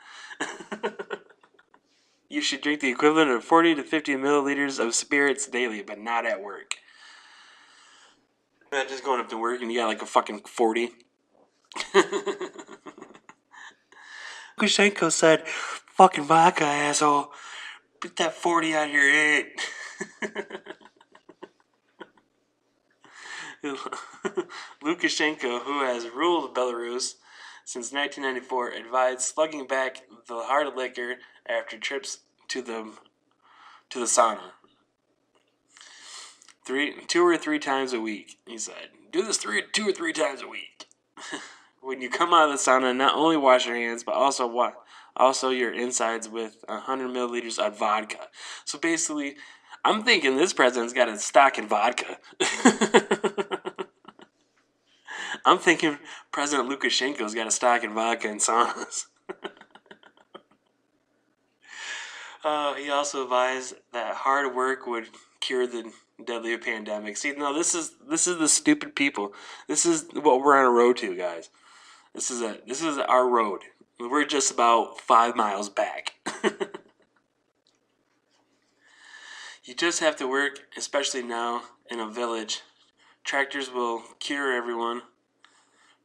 You 2.30 2.42
should 2.42 2.62
drink 2.62 2.82
the 2.82 2.92
equivalent 2.92 3.32
of 3.32 3.44
40 3.44 3.74
to 3.76 3.84
50 3.84 4.14
milliliters 4.14 4.80
of 4.80 4.94
spirits 4.94 5.48
daily, 5.48 5.82
but 5.82 5.98
not 5.98 6.28
at 6.28 6.42
work. 6.44 6.76
Not 8.72 8.88
just 8.88 9.04
going 9.04 9.20
up 9.20 9.30
to 9.30 9.38
work 9.38 9.62
and 9.62 9.72
you 9.72 9.80
got 9.80 9.88
like 9.88 10.04
a 10.04 10.06
fucking 10.06 10.42
40. 10.42 10.92
Kushenko 14.60 15.12
said, 15.12 15.48
fucking 15.48 16.26
vodka, 16.26 16.66
asshole. 16.66 17.32
Put 18.00 18.16
that 18.18 18.34
40 18.34 18.76
on 18.76 18.92
your 18.92 19.10
head. 19.10 19.46
Lukashenko, 24.84 25.64
who 25.64 25.84
has 25.84 26.08
ruled 26.10 26.54
Belarus 26.56 27.16
since 27.70 27.94
1994, 27.94 28.70
advised 28.70 29.22
slugging 29.22 29.68
back 29.68 30.02
the 30.28 30.40
hard 30.40 30.76
liquor 30.76 31.18
after 31.48 31.78
trips 31.78 32.22
to 32.48 32.64
the 32.64 32.94
to 33.92 34.00
the 34.00 34.06
sauna. 34.06 34.54
Three, 36.66 36.96
two 37.08 37.24
or 37.24 37.38
three 37.38 37.60
times 37.60 37.94
a 37.94 38.00
week, 38.00 38.40
he 38.48 38.58
said. 38.58 38.90
Do 39.12 39.22
this 39.22 39.38
three, 39.38 39.62
two 39.72 39.88
or 39.88 39.92
three 39.92 40.14
times 40.14 40.42
a 40.42 40.48
week. 40.48 40.88
when 41.82 42.02
you 42.02 42.10
come 42.10 42.34
out 42.34 42.50
of 42.50 42.58
the 42.58 42.58
sauna, 42.58 42.96
not 42.96 43.14
only 43.14 43.38
wash 43.38 43.68
your 43.68 43.76
hands, 43.76 44.04
but 44.04 44.16
also 44.16 44.48
what? 44.48 44.74
Also 45.16 45.52
your 45.52 45.72
insides 45.72 46.28
with 46.28 46.66
100 46.66 47.08
milliliters 47.08 47.60
of 47.60 47.78
vodka. 47.78 48.30
So 48.66 48.80
basically, 48.80 49.36
I'm 49.86 50.04
thinking 50.04 50.38
this 50.38 50.54
president's 50.54 50.94
got 50.94 51.08
a 51.08 51.20
stock 51.20 51.60
in 51.60 51.68
vodka. 51.68 52.18
I'm 55.46 55.58
thinking 55.58 55.98
President 56.32 56.70
Lukashenko's 56.70 57.34
got 57.34 57.48
a 57.48 57.52
stock 57.52 57.84
in 57.84 57.94
vodka 57.94 58.30
and 58.30 58.40
saunas. 58.40 59.06
uh, 62.44 62.74
he 62.76 62.90
also 62.90 63.24
advised 63.24 63.76
that 63.94 64.16
hard 64.16 64.56
work 64.56 64.86
would 64.88 65.08
cure 65.40 65.68
the 65.68 65.92
deadly 66.26 66.58
pandemic. 66.58 67.18
See, 67.18 67.32
no, 67.32 67.54
this 67.54 67.74
is 67.76 67.92
this 68.08 68.28
is 68.28 68.38
the 68.38 68.48
stupid 68.50 68.96
people. 68.96 69.34
This 69.68 69.86
is 69.86 70.06
what 70.14 70.42
we're 70.42 70.58
on 70.58 70.66
a 70.66 70.72
road 70.72 70.98
to, 70.98 71.16
guys. 71.16 71.50
This 72.14 72.32
is 72.32 72.42
a 72.42 72.60
this 72.68 72.82
is 72.82 72.98
our 72.98 73.28
road. 73.28 73.62
We're 74.00 74.26
just 74.26 74.52
about 74.52 75.00
five 75.02 75.36
miles 75.36 75.70
back. 75.70 76.14
you 79.64 79.76
just 79.76 80.00
have 80.00 80.16
to 80.18 80.28
work, 80.28 80.60
especially 80.78 81.24
now 81.24 81.64
in 81.90 82.00
a 82.00 82.10
village. 82.10 82.62
Tractors 83.24 83.72
will 83.72 84.04
cure 84.20 84.56
everyone. 84.56 85.02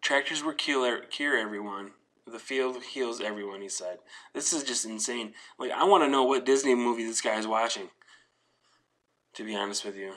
Tractors 0.05 0.45
will 0.45 0.53
cure, 0.53 1.01
everyone. 1.19 1.93
The 2.31 2.39
field 2.39 2.83
heals 2.93 3.23
everyone, 3.23 3.63
he 3.63 3.71
said. 3.71 4.01
This 4.35 4.53
is 4.53 4.63
just 4.63 4.85
insane. 4.85 5.33
Like, 5.59 5.71
I 5.71 5.85
want 5.85 6.05
to 6.05 6.11
know 6.11 6.25
what 6.25 6.45
Disney 6.45 6.75
movie 6.75 7.07
this 7.07 7.23
guy 7.23 7.39
is 7.39 7.47
watching, 7.47 7.89
to 9.33 9.45
be 9.45 9.57
honest 9.57 9.83
with 9.83 9.97
you. 9.97 10.13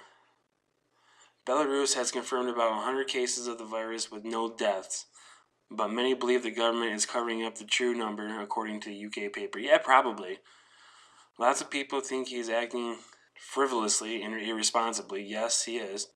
Belarus 1.48 1.94
has 1.94 2.12
confirmed 2.12 2.50
about 2.50 2.72
100 2.72 3.08
cases 3.08 3.48
of 3.48 3.58
the 3.58 3.64
virus 3.64 4.12
with 4.12 4.26
no 4.26 4.54
deaths, 4.54 5.06
but 5.72 5.90
many 5.90 6.14
believe 6.14 6.44
the 6.44 6.52
government 6.52 6.92
is 6.92 7.06
covering 7.06 7.46
up 7.46 7.58
the 7.58 7.64
true 7.64 7.96
number, 7.96 8.42
according 8.42 8.82
to 8.82 8.90
the 8.90 9.06
UK 9.06 9.32
paper. 9.32 9.58
Yeah, 9.58 9.78
probably. 9.78 10.40
Lots 11.40 11.62
of 11.62 11.70
people 11.70 12.02
think 12.02 12.28
he's 12.28 12.50
acting 12.50 12.98
frivolously 13.40 14.22
and 14.22 14.36
irresponsibly. 14.36 15.24
Yes, 15.24 15.64
he 15.64 15.78
is. 15.78 16.08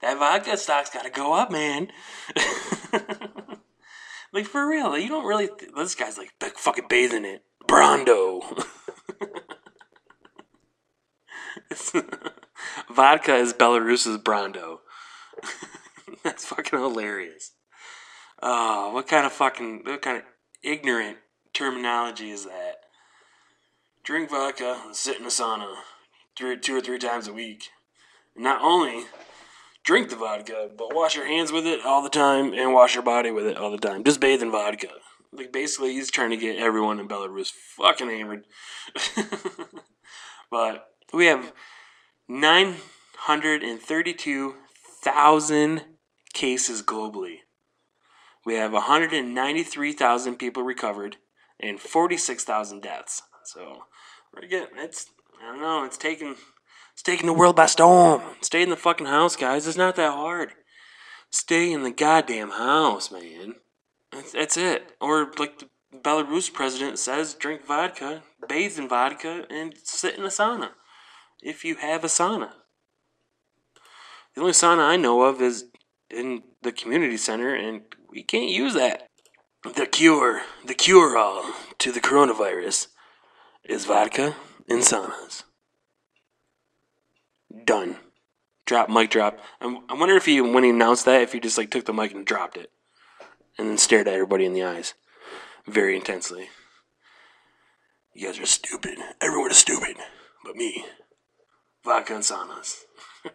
That 0.00 0.18
vodka 0.18 0.56
stock's 0.56 0.90
got 0.90 1.04
to 1.04 1.10
go 1.10 1.34
up, 1.34 1.50
man. 1.50 1.88
like 4.32 4.46
for 4.46 4.66
real, 4.66 4.96
you 4.98 5.08
don't 5.08 5.26
really. 5.26 5.48
Th- 5.48 5.70
this 5.74 5.94
guy's 5.94 6.18
like 6.18 6.32
fucking 6.56 6.86
bathing 6.88 7.24
it. 7.24 7.44
Brando. 7.66 8.64
vodka 12.90 13.36
is 13.36 13.52
Belarus's 13.52 14.18
Brando. 14.18 14.78
That's 16.24 16.44
fucking 16.46 16.78
hilarious. 16.78 17.52
Oh, 18.42 18.92
what 18.92 19.08
kind 19.08 19.26
of 19.26 19.32
fucking 19.32 19.82
what 19.84 20.02
kind 20.02 20.18
of 20.18 20.24
ignorant 20.62 21.18
terminology 21.52 22.30
is 22.30 22.44
that? 22.44 22.76
Drink 24.04 24.30
vodka, 24.30 24.80
sit 24.92 25.18
in 25.18 25.24
a 25.24 25.28
sauna, 25.28 25.74
three, 26.36 26.58
two 26.58 26.76
or 26.76 26.80
three 26.80 26.98
times 26.98 27.28
a 27.28 27.32
week. 27.32 27.68
not 28.34 28.62
only 28.62 29.04
drink 29.88 30.10
the 30.10 30.16
vodka, 30.16 30.68
but 30.76 30.94
wash 30.94 31.16
your 31.16 31.26
hands 31.26 31.50
with 31.50 31.66
it 31.66 31.82
all 31.82 32.02
the 32.02 32.10
time 32.10 32.52
and 32.52 32.74
wash 32.74 32.94
your 32.94 33.02
body 33.02 33.30
with 33.30 33.46
it 33.46 33.56
all 33.56 33.70
the 33.70 33.78
time. 33.78 34.04
Just 34.04 34.20
bathe 34.20 34.42
in 34.42 34.50
vodka. 34.50 34.88
Like 35.32 35.50
basically, 35.50 35.94
he's 35.94 36.10
trying 36.10 36.28
to 36.28 36.36
get 36.36 36.58
everyone 36.58 37.00
in 37.00 37.08
Belarus 37.08 37.50
fucking 37.78 38.10
hammered. 38.10 38.44
but 40.50 40.88
we 41.10 41.24
have 41.24 41.54
nine 42.28 42.76
hundred 43.20 43.62
and 43.62 43.80
thirty-two 43.80 44.56
thousand 45.02 45.86
cases 46.34 46.82
globally. 46.82 47.36
We 48.44 48.56
have 48.56 48.72
193,000 48.72 50.36
people 50.36 50.62
recovered 50.62 51.16
and 51.58 51.80
46,000 51.80 52.82
deaths. 52.82 53.22
So 53.44 53.84
we're 54.34 54.48
getting 54.48 54.78
it's 54.78 55.06
I 55.42 55.52
don't 55.52 55.62
know, 55.62 55.84
it's 55.84 55.96
taking 55.96 56.36
it's 56.98 57.04
taking 57.04 57.28
the 57.28 57.32
world 57.32 57.54
by 57.54 57.66
storm. 57.66 58.22
Stay 58.40 58.60
in 58.60 58.70
the 58.70 58.76
fucking 58.76 59.06
house, 59.06 59.36
guys. 59.36 59.68
It's 59.68 59.76
not 59.76 59.94
that 59.94 60.14
hard. 60.14 60.54
Stay 61.30 61.70
in 61.70 61.84
the 61.84 61.92
goddamn 61.92 62.50
house, 62.50 63.12
man. 63.12 63.54
That's, 64.10 64.32
that's 64.32 64.56
it. 64.56 64.96
Or 65.00 65.30
like 65.38 65.60
the 65.60 65.68
Belarus 65.96 66.52
president 66.52 66.98
says, 66.98 67.34
drink 67.34 67.64
vodka, 67.64 68.24
bathe 68.48 68.80
in 68.80 68.88
vodka, 68.88 69.44
and 69.48 69.74
sit 69.84 70.16
in 70.18 70.24
a 70.24 70.26
sauna. 70.26 70.70
If 71.40 71.64
you 71.64 71.76
have 71.76 72.02
a 72.02 72.08
sauna. 72.08 72.50
The 74.34 74.40
only 74.40 74.52
sauna 74.52 74.80
I 74.80 74.96
know 74.96 75.22
of 75.22 75.40
is 75.40 75.66
in 76.10 76.42
the 76.62 76.72
community 76.72 77.16
center, 77.16 77.54
and 77.54 77.82
we 78.10 78.24
can't 78.24 78.50
use 78.50 78.74
that. 78.74 79.06
The 79.62 79.86
cure, 79.86 80.42
the 80.66 80.74
cure 80.74 81.16
all 81.16 81.52
to 81.78 81.92
the 81.92 82.00
coronavirus 82.00 82.88
is 83.62 83.84
vodka 83.84 84.34
and 84.68 84.80
saunas. 84.80 85.44
Done. 87.64 87.96
Drop, 88.66 88.90
mic 88.90 89.10
drop. 89.10 89.38
I'm, 89.60 89.78
I 89.88 89.94
wonder 89.94 90.16
if 90.16 90.26
he, 90.26 90.40
when 90.40 90.64
he 90.64 90.70
announced 90.70 91.04
that, 91.06 91.22
if 91.22 91.32
he 91.32 91.40
just 91.40 91.56
like 91.56 91.70
took 91.70 91.86
the 91.86 91.92
mic 91.92 92.12
and 92.12 92.26
dropped 92.26 92.56
it, 92.56 92.70
and 93.56 93.68
then 93.68 93.78
stared 93.78 94.06
at 94.06 94.14
everybody 94.14 94.44
in 94.44 94.52
the 94.52 94.62
eyes, 94.62 94.94
very 95.66 95.96
intensely. 95.96 96.48
You 98.14 98.26
guys 98.26 98.38
are 98.40 98.46
stupid. 98.46 98.98
Everyone 99.20 99.50
is 99.50 99.58
stupid, 99.58 99.96
but 100.44 100.56
me. 100.56 100.84
Vodka 101.84 102.14
and 102.16 102.24
saunas. 102.24 102.82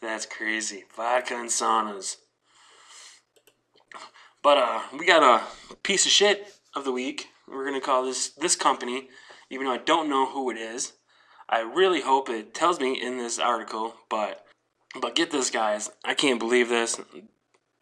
That's 0.00 0.26
crazy. 0.26 0.84
Vodka 0.94 1.34
and 1.34 1.48
saunas. 1.48 2.16
But 4.42 4.58
uh, 4.58 4.82
we 4.96 5.06
got 5.06 5.22
a 5.22 5.76
piece 5.76 6.06
of 6.06 6.12
shit 6.12 6.54
of 6.74 6.84
the 6.84 6.92
week. 6.92 7.28
We're 7.48 7.64
gonna 7.64 7.80
call 7.80 8.04
this 8.04 8.28
this 8.28 8.54
company, 8.54 9.08
even 9.50 9.66
though 9.66 9.72
I 9.72 9.78
don't 9.78 10.08
know 10.08 10.26
who 10.26 10.50
it 10.50 10.56
is. 10.56 10.92
I 11.48 11.60
really 11.60 12.00
hope 12.00 12.28
it 12.28 12.54
tells 12.54 12.80
me 12.80 13.00
in 13.00 13.18
this 13.18 13.38
article, 13.38 13.94
but 14.08 14.44
but 15.00 15.14
get 15.14 15.30
this, 15.30 15.50
guys. 15.50 15.90
I 16.04 16.14
can't 16.14 16.40
believe 16.40 16.68
this. 16.68 17.00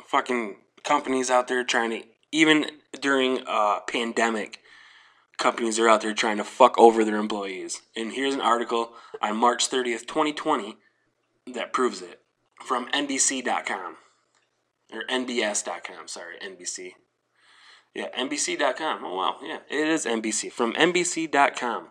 Fucking 0.06 0.56
companies 0.82 1.30
out 1.30 1.48
there 1.48 1.64
trying 1.64 1.90
to 1.90 2.02
even 2.32 2.66
during 3.00 3.40
a 3.46 3.78
pandemic, 3.86 4.58
companies 5.38 5.78
are 5.78 5.88
out 5.88 6.00
there 6.00 6.14
trying 6.14 6.36
to 6.38 6.44
fuck 6.44 6.76
over 6.78 7.04
their 7.04 7.16
employees. 7.16 7.82
And 7.96 8.12
here's 8.12 8.34
an 8.34 8.40
article 8.40 8.92
on 9.22 9.36
March 9.36 9.70
30th, 9.70 10.06
2020 10.06 10.76
that 11.54 11.72
proves 11.72 12.02
it 12.02 12.20
from 12.64 12.88
NBC.com. 12.90 13.96
Or 14.92 15.04
NBS.com, 15.08 16.08
sorry, 16.08 16.34
NBC. 16.44 16.92
Yeah, 17.94 18.08
NBC.com. 18.18 19.04
Oh, 19.04 19.14
wow. 19.14 19.36
Yeah, 19.42 19.58
it 19.70 19.88
is 19.88 20.04
NBC. 20.04 20.50
From 20.50 20.72
NBC.com. 20.74 21.88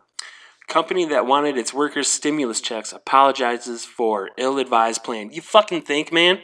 Company 0.67 1.05
that 1.05 1.25
wanted 1.25 1.57
its 1.57 1.73
workers' 1.73 2.07
stimulus 2.07 2.61
checks 2.61 2.93
apologizes 2.93 3.85
for 3.85 4.29
ill 4.37 4.57
advised 4.57 5.03
plan. 5.03 5.31
You 5.31 5.41
fucking 5.41 5.81
think, 5.81 6.11
man? 6.11 6.39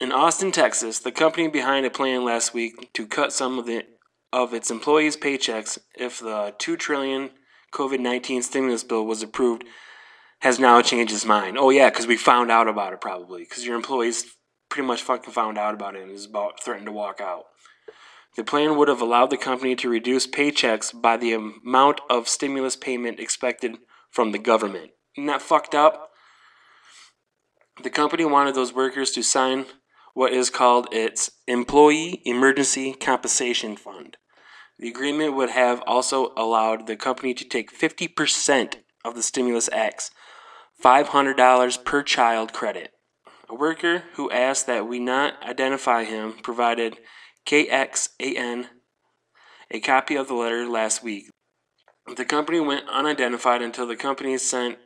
In 0.00 0.12
Austin, 0.12 0.50
Texas, 0.50 0.98
the 0.98 1.12
company 1.12 1.48
behind 1.48 1.84
a 1.84 1.90
plan 1.90 2.24
last 2.24 2.54
week 2.54 2.92
to 2.94 3.06
cut 3.06 3.32
some 3.32 3.58
of 3.58 3.66
the 3.66 3.84
of 4.32 4.54
its 4.54 4.70
employees' 4.70 5.16
paychecks 5.16 5.78
if 5.94 6.20
the 6.20 6.54
2 6.58 6.76
trillion 6.76 7.30
COVID-19 7.72 8.42
stimulus 8.42 8.84
bill 8.84 9.04
was 9.04 9.22
approved 9.22 9.64
has 10.40 10.58
now 10.58 10.80
changed 10.80 11.12
his 11.12 11.26
mind. 11.26 11.58
Oh 11.58 11.70
yeah, 11.70 11.90
because 11.90 12.06
we 12.06 12.16
found 12.16 12.50
out 12.50 12.68
about 12.68 12.92
it 12.92 13.00
probably 13.00 13.42
because 13.42 13.66
your 13.66 13.76
employees 13.76 14.24
pretty 14.68 14.86
much 14.86 15.02
fucking 15.02 15.32
found 15.32 15.58
out 15.58 15.74
about 15.74 15.96
it 15.96 16.02
and 16.02 16.12
is 16.12 16.24
about 16.24 16.62
threatened 16.62 16.86
to 16.86 16.92
walk 16.92 17.20
out. 17.20 17.44
The 18.36 18.44
plan 18.44 18.76
would 18.76 18.88
have 18.88 19.00
allowed 19.00 19.30
the 19.30 19.36
company 19.36 19.74
to 19.76 19.88
reduce 19.88 20.26
paychecks 20.26 20.98
by 20.98 21.16
the 21.16 21.32
amount 21.32 22.00
of 22.08 22.28
stimulus 22.28 22.76
payment 22.76 23.18
expected 23.18 23.78
from 24.10 24.32
the 24.32 24.38
government. 24.38 24.92
Isn't 25.16 25.26
that 25.26 25.42
fucked 25.42 25.74
up? 25.74 26.10
The 27.82 27.90
company 27.90 28.24
wanted 28.24 28.54
those 28.54 28.74
workers 28.74 29.10
to 29.12 29.22
sign 29.22 29.66
what 30.14 30.32
is 30.32 30.50
called 30.50 30.88
its 30.92 31.30
Employee 31.46 32.22
Emergency 32.24 32.92
Compensation 32.92 33.76
Fund. 33.76 34.16
The 34.78 34.88
agreement 34.88 35.34
would 35.34 35.50
have 35.50 35.82
also 35.86 36.32
allowed 36.36 36.86
the 36.86 36.96
company 36.96 37.34
to 37.34 37.44
take 37.44 37.76
50% 37.76 38.76
of 39.04 39.14
the 39.14 39.22
stimulus 39.22 39.68
act's 39.72 40.10
$500 40.82 41.84
per 41.84 42.02
child 42.02 42.52
credit. 42.52 42.92
A 43.48 43.54
worker 43.54 44.04
who 44.14 44.30
asked 44.30 44.66
that 44.66 44.86
we 44.86 44.98
not 44.98 45.42
identify 45.42 46.04
him 46.04 46.34
provided 46.42 46.98
KXAN 47.46 48.66
a 49.70 49.80
copy 49.80 50.16
of 50.16 50.28
the 50.28 50.34
letter 50.34 50.66
last 50.66 51.02
week. 51.02 51.30
The 52.16 52.24
company 52.24 52.60
went 52.60 52.88
unidentified 52.88 53.62
until 53.62 53.86
the 53.86 53.96
company 53.96 54.36
sent 54.38 54.78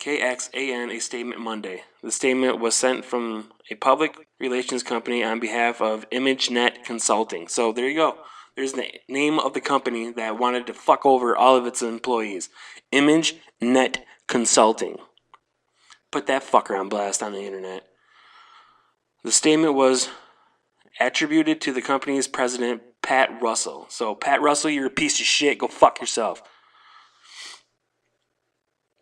KXAN 0.00 0.94
a 0.94 1.00
statement 1.00 1.40
Monday. 1.40 1.82
The 2.02 2.12
statement 2.12 2.60
was 2.60 2.74
sent 2.74 3.04
from 3.04 3.50
a 3.70 3.74
public 3.74 4.16
relations 4.38 4.82
company 4.82 5.24
on 5.24 5.40
behalf 5.40 5.80
of 5.80 6.08
ImageNet 6.10 6.84
Consulting. 6.84 7.48
So 7.48 7.72
there 7.72 7.88
you 7.88 7.96
go. 7.96 8.18
There's 8.54 8.74
the 8.74 8.86
name 9.08 9.38
of 9.38 9.54
the 9.54 9.60
company 9.60 10.12
that 10.12 10.38
wanted 10.38 10.66
to 10.66 10.74
fuck 10.74 11.06
over 11.06 11.36
all 11.36 11.56
of 11.56 11.66
its 11.66 11.80
employees. 11.80 12.50
ImageNet 12.92 13.98
Consulting. 14.26 14.98
Put 16.10 16.26
that 16.26 16.42
fucker 16.42 16.78
on 16.78 16.88
blast 16.88 17.22
on 17.22 17.32
the 17.32 17.42
internet. 17.42 17.84
The 19.24 19.32
statement 19.32 19.74
was 19.74 20.10
attributed 21.00 21.60
to 21.60 21.72
the 21.72 21.82
company's 21.82 22.28
president, 22.28 22.82
Pat 23.02 23.30
Russell. 23.40 23.86
So, 23.88 24.14
Pat 24.14 24.40
Russell, 24.42 24.70
you're 24.70 24.86
a 24.86 24.90
piece 24.90 25.20
of 25.20 25.26
shit. 25.26 25.58
Go 25.58 25.68
fuck 25.68 26.00
yourself. 26.00 26.42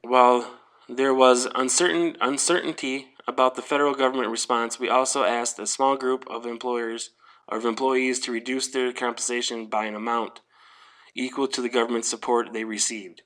While 0.02 0.58
there 0.88 1.14
was 1.14 1.48
uncertain 1.54 2.16
uncertainty 2.20 3.08
about 3.26 3.56
the 3.56 3.62
federal 3.62 3.94
government 3.94 4.30
response, 4.30 4.78
we 4.78 4.88
also 4.88 5.24
asked 5.24 5.58
a 5.58 5.66
small 5.66 5.96
group 5.96 6.24
of 6.30 6.46
employers 6.46 7.10
of 7.48 7.64
employees 7.64 8.20
to 8.20 8.32
reduce 8.32 8.68
their 8.68 8.92
compensation 8.92 9.66
by 9.66 9.86
an 9.86 9.94
amount 9.94 10.40
equal 11.14 11.48
to 11.48 11.62
the 11.62 11.68
government 11.68 12.04
support 12.04 12.52
they 12.52 12.64
received. 12.64 13.22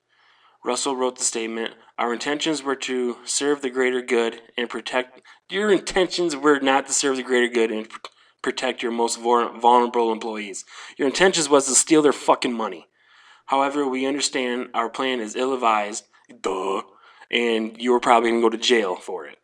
Russell 0.65 0.97
wrote 0.97 1.19
the 1.19 1.25
statement 1.25 1.75
Our 1.99 2.13
intentions 2.13 2.63
were 2.63 2.77
to 2.77 3.17
serve 3.25 3.63
the 3.63 3.71
greater 3.71 4.03
good 4.03 4.41
and 4.57 4.69
protect. 4.69 5.23
Your 5.51 5.73
intentions 5.73 6.37
were 6.37 6.61
not 6.61 6.87
to 6.87 6.93
serve 6.93 7.17
the 7.17 7.23
greater 7.23 7.49
good 7.49 7.71
and 7.71 7.89
protect 8.43 8.83
your 8.83 8.93
most 8.93 9.19
vulnerable 9.19 10.13
employees. 10.13 10.65
Your 10.97 11.09
intentions 11.09 11.49
was 11.49 11.67
to 11.67 11.75
steal 11.75 12.03
their 12.03 12.13
fucking 12.13 12.53
money. 12.53 12.87
However, 13.47 13.87
we 13.87 14.07
understand 14.07 14.69
our 14.75 14.89
plan 14.89 15.21
is 15.21 15.37
ill 15.37 15.53
advised, 15.53 16.05
duh, 16.41 16.83
and 17.31 17.81
you 17.81 17.95
are 17.95 18.01
probably 18.01 18.31
going 18.31 18.43
to 18.43 18.47
go 18.47 18.51
to 18.51 18.63
jail 18.63 18.97
for 18.97 19.27
it. 19.27 19.39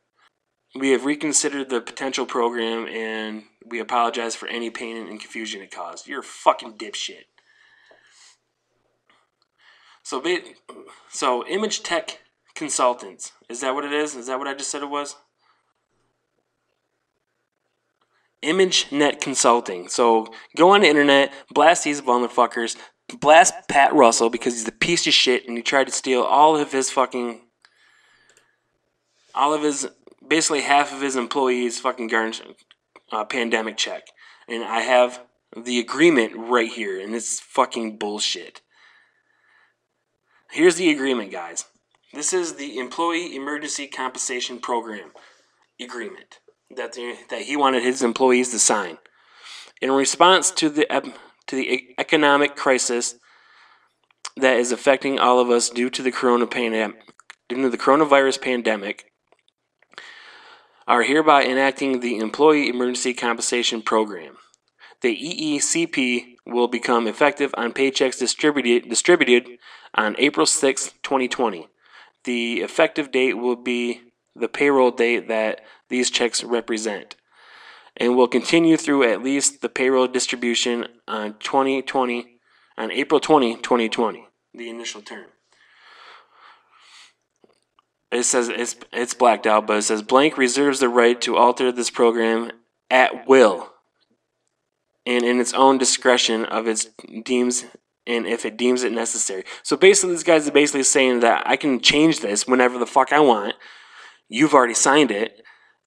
We 0.75 0.91
have 0.91 1.05
reconsidered 1.05 1.71
the 1.71 1.81
potential 1.81 2.26
program 2.26 2.87
and 2.87 3.45
we 3.65 3.81
apologize 3.81 4.37
for 4.37 4.47
any 4.49 4.71
pain 4.71 4.97
and 4.97 5.21
confusion 5.21 5.62
it 5.62 5.71
caused. 5.71 6.07
You're 6.07 6.21
a 6.21 6.25
fucking 6.25 6.75
dipshit. 6.75 7.25
So, 10.03 10.23
so 11.09 11.47
Image 11.49 11.83
Tech 11.83 12.21
Consultants. 12.55 13.33
Is 13.49 13.61
that 13.61 13.75
what 13.75 13.85
it 13.85 13.93
is? 13.93 14.15
Is 14.15 14.29
that 14.29 14.38
what 14.38 14.47
I 14.47 14.55
just 14.55 14.71
said 14.71 14.83
it 14.83 14.91
was? 14.91 15.17
ImageNet 18.47 19.21
Consulting. 19.21 19.88
So 19.88 20.33
go 20.57 20.71
on 20.71 20.81
the 20.83 20.88
internet, 20.88 21.33
blast 21.53 21.85
these 21.85 22.00
motherfuckers, 22.00 22.76
blast 23.21 23.55
Pat 23.69 23.93
Russell 23.93 24.31
because 24.31 24.55
he's 24.55 24.69
a 24.69 24.73
piece 24.73 25.07
of 25.07 25.12
shit 25.12 25.47
and 25.47 25.57
he 25.57 25.62
tried 25.62 25.88
to 25.88 25.93
steal 25.93 26.23
all 26.23 26.57
of 26.57 26.73
his 26.73 26.91
fucking, 26.91 27.41
all 29.35 29.53
of 29.53 29.62
his, 29.62 29.88
basically 30.26 30.62
half 30.62 30.93
of 30.93 31.00
his 31.00 31.17
employees' 31.17 31.81
fucking 31.81 32.11
uh, 33.12 33.25
pandemic 33.25 33.76
check. 33.76 34.03
And 34.49 34.62
I 34.65 34.81
have 34.81 35.21
the 35.57 35.79
agreement 35.79 36.33
right 36.37 36.71
here, 36.71 37.00
and 37.00 37.15
it's 37.15 37.41
fucking 37.41 37.99
bullshit. 37.99 38.61
Here's 40.50 40.76
the 40.76 40.91
agreement, 40.91 41.33
guys. 41.33 41.65
This 42.12 42.33
is 42.33 42.55
the 42.55 42.79
Employee 42.79 43.35
Emergency 43.35 43.88
Compensation 43.88 44.61
Program 44.61 45.11
agreement 45.81 46.38
that 46.71 46.97
that 47.31 47.43
he 47.43 47.57
wanted 47.57 47.83
his 47.83 48.02
employees 48.02 48.50
to 48.50 48.59
sign. 48.59 48.99
In 49.81 49.91
response 49.93 50.50
to 50.52 50.69
the 50.69 50.87
to 51.47 51.57
the 51.57 51.95
economic 51.99 52.57
crisis 52.57 53.17
that 54.37 54.57
is 54.57 54.73
affecting 54.73 55.19
all 55.19 55.39
of 55.39 55.50
us 55.50 55.71
due 55.71 55.91
to 55.91 56.02
the 56.02 56.13
corona 56.13 56.47
pandemic, 56.47 56.97
due 57.49 57.63
to 57.63 57.71
the 57.71 57.79
coronavirus 57.79 58.41
pandemic, 58.41 59.13
are 60.87 61.02
hereby 61.02 61.45
enacting 61.45 62.00
the 62.00 62.19
Employee 62.19 62.69
Emergency 62.69 63.15
Compensation 63.15 63.83
Program. 63.83 64.37
The 65.02 65.17
EECP 65.17 66.37
will 66.47 66.69
become 66.69 67.07
effective 67.07 67.55
on 67.57 67.73
paychecks 67.73 68.19
distributed 68.19 68.89
distributed 68.89 69.59
on 69.95 70.17
April 70.19 70.47
6, 70.47 70.93
2020. 71.02 71.69
The 72.25 72.61
effective 72.61 73.11
date 73.11 73.35
will 73.35 73.57
be 73.57 74.00
the 74.35 74.49
payroll 74.49 74.91
date 74.91 75.29
that 75.29 75.61
these 75.89 76.11
checks 76.11 76.43
represent 76.45 77.17
and 77.97 78.17
will 78.17 78.29
continue 78.29 78.77
through 78.77 79.11
at 79.11 79.23
least 79.23 79.63
the 79.63 79.69
payroll 79.69 80.07
distribution 80.07 80.87
on 81.09 81.35
2020 81.39 82.39
on 82.79 82.91
April 82.93 83.21
20, 83.21 83.57
2020, 83.57 84.29
the 84.55 84.69
initial 84.69 85.01
term. 85.01 85.27
It 88.13 88.25
says 88.25 88.49
it's 88.49 88.77
it's 88.93 89.15
blacked 89.15 89.47
out, 89.47 89.67
but 89.67 89.79
it 89.79 89.83
says 89.83 90.03
blank 90.03 90.39
reserves 90.39 90.81
the 90.81 90.89
right 90.89 91.21
to 91.23 91.37
alter 91.37 91.73
this 91.73 91.91
program 91.91 92.53
at 92.91 93.27
will 93.27 93.73
and 95.05 95.25
in 95.25 95.41
its 95.41 95.53
own 95.55 95.79
discretion 95.79 96.45
of 96.45 96.67
its 96.67 96.89
deems 97.25 97.65
and 98.07 98.27
if 98.27 98.45
it 98.45 98.57
deems 98.57 98.85
it 98.85 98.93
necessary. 98.93 99.45
So 99.63 99.77
basically 99.77 100.15
this 100.15 100.23
guy's 100.23 100.49
basically 100.51 100.85
saying 100.85 101.21
that 101.21 101.43
I 101.47 101.57
can 101.57 101.81
change 101.81 102.21
this 102.21 102.47
whenever 102.47 102.79
the 102.79 102.87
fuck 102.87 103.13
I 103.13 103.21
want. 103.21 103.55
You've 104.29 104.55
already 104.55 104.75
signed 104.75 105.11
it 105.11 105.43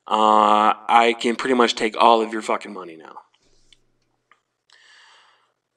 uh, 0.09 0.73
I 0.87 1.15
can 1.19 1.35
pretty 1.35 1.53
much 1.53 1.75
take 1.75 1.95
all 1.95 2.21
of 2.21 2.33
your 2.33 2.41
fucking 2.41 2.73
money 2.73 2.95
now. 2.95 3.19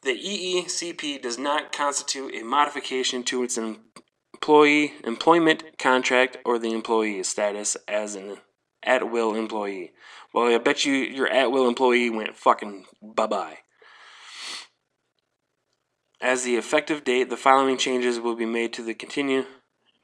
The 0.02 0.18
EECP 0.18 1.20
does 1.20 1.38
not 1.38 1.70
constitute 1.70 2.34
a 2.34 2.42
modification 2.42 3.22
to 3.24 3.42
its 3.42 3.58
employee 3.58 4.94
employment 5.04 5.78
contract 5.78 6.38
or 6.44 6.58
the 6.58 6.72
employee 6.72 7.22
status 7.22 7.76
as 7.86 8.14
an 8.14 8.38
at 8.82 9.10
will 9.10 9.34
employee. 9.34 9.92
Well, 10.32 10.52
I 10.52 10.58
bet 10.58 10.84
you 10.86 10.94
your 10.94 11.28
at 11.28 11.52
will 11.52 11.68
employee 11.68 12.10
went 12.10 12.36
fucking 12.36 12.86
bye 13.00 13.26
bye. 13.26 13.58
As 16.22 16.42
the 16.42 16.56
effective 16.56 17.04
date, 17.04 17.28
the 17.28 17.36
following 17.36 17.76
changes 17.76 18.18
will 18.18 18.34
be 18.34 18.46
made 18.46 18.72
to 18.72 18.82
the 18.82 18.94
continue 18.94 19.44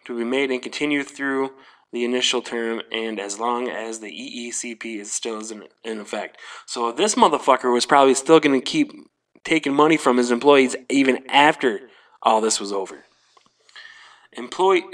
to 0.05 0.17
be 0.17 0.25
made 0.25 0.51
and 0.51 0.63
continue 0.63 1.03
through 1.03 1.53
the 1.93 2.05
initial 2.05 2.43
term 2.43 2.83
and 2.93 3.19
as 3.19 3.39
long 3.39 3.69
as 3.69 4.01
the 4.01 4.11
EECP 4.11 5.01
is 5.01 5.11
still 5.13 5.41
in, 5.85 6.01
effect. 6.01 6.39
So 6.67 6.93
this 6.93 7.15
motherfucker 7.15 7.73
was 7.73 7.87
probably 7.87 8.15
still 8.15 8.41
going 8.41 8.61
to 8.61 8.65
keep 8.65 8.93
taking 9.45 9.75
money 9.75 9.97
from 9.97 10.19
his 10.19 10.31
employees 10.31 10.77
even 10.89 11.25
after 11.31 11.89
all 12.23 12.41
this 12.41 12.61
was 12.61 12.73
over. 12.73 13.05
Employee 14.33 14.85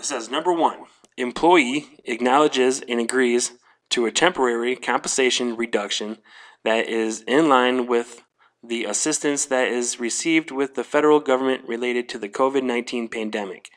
says 0.00 0.30
number 0.30 0.52
one, 0.52 0.84
employee 1.16 1.86
acknowledges 2.04 2.82
and 2.88 3.00
agrees 3.00 3.52
to 3.90 4.06
a 4.06 4.12
temporary 4.12 4.76
compensation 4.76 5.56
reduction 5.56 6.18
that 6.64 6.88
is 6.88 7.22
in 7.26 7.48
line 7.48 7.86
with 7.86 8.22
the 8.62 8.84
assistance 8.84 9.44
that 9.46 9.68
is 9.68 10.00
received 10.00 10.50
with 10.50 10.74
the 10.74 10.84
federal 10.84 11.20
government 11.20 11.66
related 11.68 12.08
to 12.08 12.18
the 12.18 12.28
COVID 12.28 12.62
19 12.62 13.08
pandemic. 13.08 13.70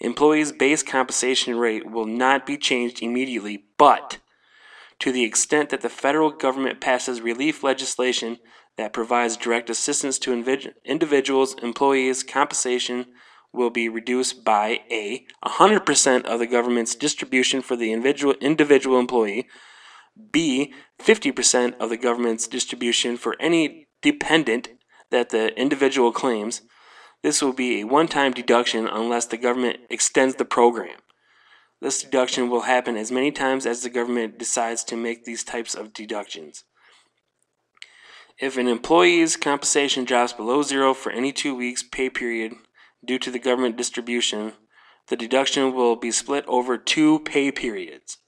Employees' 0.00 0.52
base 0.52 0.82
compensation 0.82 1.56
rate 1.56 1.90
will 1.90 2.06
not 2.06 2.46
be 2.46 2.56
changed 2.56 3.02
immediately, 3.02 3.64
but 3.78 4.18
to 4.98 5.12
the 5.12 5.24
extent 5.24 5.70
that 5.70 5.80
the 5.80 5.88
federal 5.88 6.30
government 6.30 6.80
passes 6.80 7.20
relief 7.20 7.62
legislation 7.62 8.38
that 8.76 8.92
provides 8.92 9.36
direct 9.36 9.70
assistance 9.70 10.18
to 10.18 10.32
individuals, 10.84 11.54
employees' 11.62 12.22
compensation 12.22 13.06
will 13.52 13.70
be 13.70 13.88
reduced 13.88 14.44
by 14.44 14.80
A, 14.90 15.24
100% 15.44 16.24
of 16.24 16.38
the 16.40 16.46
government's 16.46 16.96
distribution 16.96 17.62
for 17.62 17.76
the 17.76 17.92
individual, 17.92 18.34
individual 18.40 18.98
employee, 18.98 19.46
B, 20.32 20.72
50% 20.98 21.76
of 21.78 21.88
the 21.90 21.96
government's 21.96 22.48
distribution 22.48 23.16
for 23.16 23.36
any 23.40 23.86
dependent 24.02 24.70
that 25.10 25.30
the 25.30 25.56
individual 25.58 26.12
claims, 26.12 26.62
this 27.24 27.40
will 27.40 27.54
be 27.54 27.80
a 27.80 27.84
one 27.84 28.06
time 28.06 28.32
deduction 28.32 28.86
unless 28.86 29.24
the 29.24 29.38
government 29.38 29.78
extends 29.88 30.34
the 30.34 30.44
program. 30.44 30.98
This 31.80 32.02
deduction 32.02 32.50
will 32.50 32.62
happen 32.62 32.98
as 32.98 33.10
many 33.10 33.32
times 33.32 33.64
as 33.64 33.80
the 33.80 33.88
government 33.88 34.38
decides 34.38 34.84
to 34.84 34.96
make 34.96 35.24
these 35.24 35.42
types 35.42 35.74
of 35.74 35.94
deductions. 35.94 36.64
If 38.38 38.58
an 38.58 38.68
employee's 38.68 39.38
compensation 39.38 40.04
drops 40.04 40.34
below 40.34 40.62
zero 40.62 40.92
for 40.92 41.10
any 41.10 41.32
two 41.32 41.54
weeks 41.54 41.82
pay 41.82 42.10
period 42.10 42.52
due 43.02 43.18
to 43.20 43.30
the 43.30 43.38
government 43.38 43.78
distribution, 43.78 44.52
the 45.08 45.16
deduction 45.16 45.72
will 45.72 45.96
be 45.96 46.10
split 46.10 46.44
over 46.46 46.76
two 46.76 47.20
pay 47.20 47.50
periods. 47.50 48.18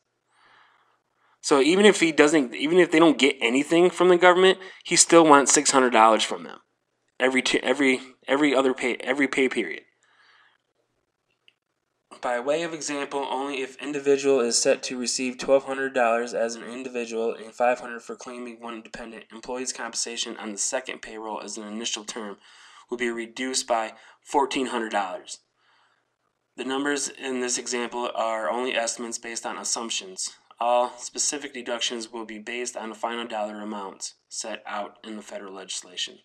So 1.42 1.60
even 1.60 1.84
if 1.84 2.00
he 2.00 2.12
doesn't, 2.12 2.54
even 2.54 2.78
if 2.78 2.92
they 2.92 2.98
don't 2.98 3.18
get 3.18 3.36
anything 3.42 3.90
from 3.90 4.08
the 4.08 4.16
government, 4.16 4.58
he 4.84 4.96
still 4.96 5.26
wants 5.26 5.52
six 5.52 5.70
hundred 5.70 5.90
dollars 5.90 6.22
from 6.22 6.44
them 6.44 6.60
every 7.18 7.42
two, 7.42 7.58
every 7.62 8.00
every 8.26 8.54
other 8.54 8.74
pay 8.74 8.96
every 8.96 9.28
pay 9.28 9.48
period. 9.48 9.82
By 12.22 12.40
way 12.40 12.62
of 12.62 12.72
example, 12.72 13.26
only 13.30 13.60
if 13.60 13.80
individual 13.80 14.40
is 14.40 14.60
set 14.60 14.82
to 14.84 14.98
receive 14.98 15.36
$1,200 15.36 16.34
as 16.34 16.56
an 16.56 16.64
individual 16.64 17.34
and 17.34 17.52
500 17.52 18.00
for 18.00 18.16
claiming 18.16 18.60
one 18.60 18.80
dependent, 18.80 19.26
employee's 19.30 19.72
compensation 19.72 20.36
on 20.38 20.52
the 20.52 20.58
second 20.58 21.02
payroll 21.02 21.42
as 21.42 21.58
an 21.58 21.64
initial 21.64 22.04
term 22.04 22.38
will 22.90 22.96
be 22.96 23.10
reduced 23.10 23.66
by 23.66 23.92
$1,400. 24.32 25.38
The 26.56 26.64
numbers 26.64 27.08
in 27.08 27.40
this 27.40 27.58
example 27.58 28.10
are 28.14 28.48
only 28.50 28.74
estimates 28.74 29.18
based 29.18 29.44
on 29.44 29.58
assumptions. 29.58 30.30
All 30.58 30.96
specific 30.96 31.52
deductions 31.52 32.10
will 32.10 32.24
be 32.24 32.38
based 32.38 32.76
on 32.76 32.88
the 32.88 32.94
final 32.94 33.26
dollar 33.26 33.60
amounts 33.60 34.14
set 34.28 34.62
out 34.66 34.96
in 35.04 35.16
the 35.16 35.22
federal 35.22 35.52
legislation. 35.52 36.20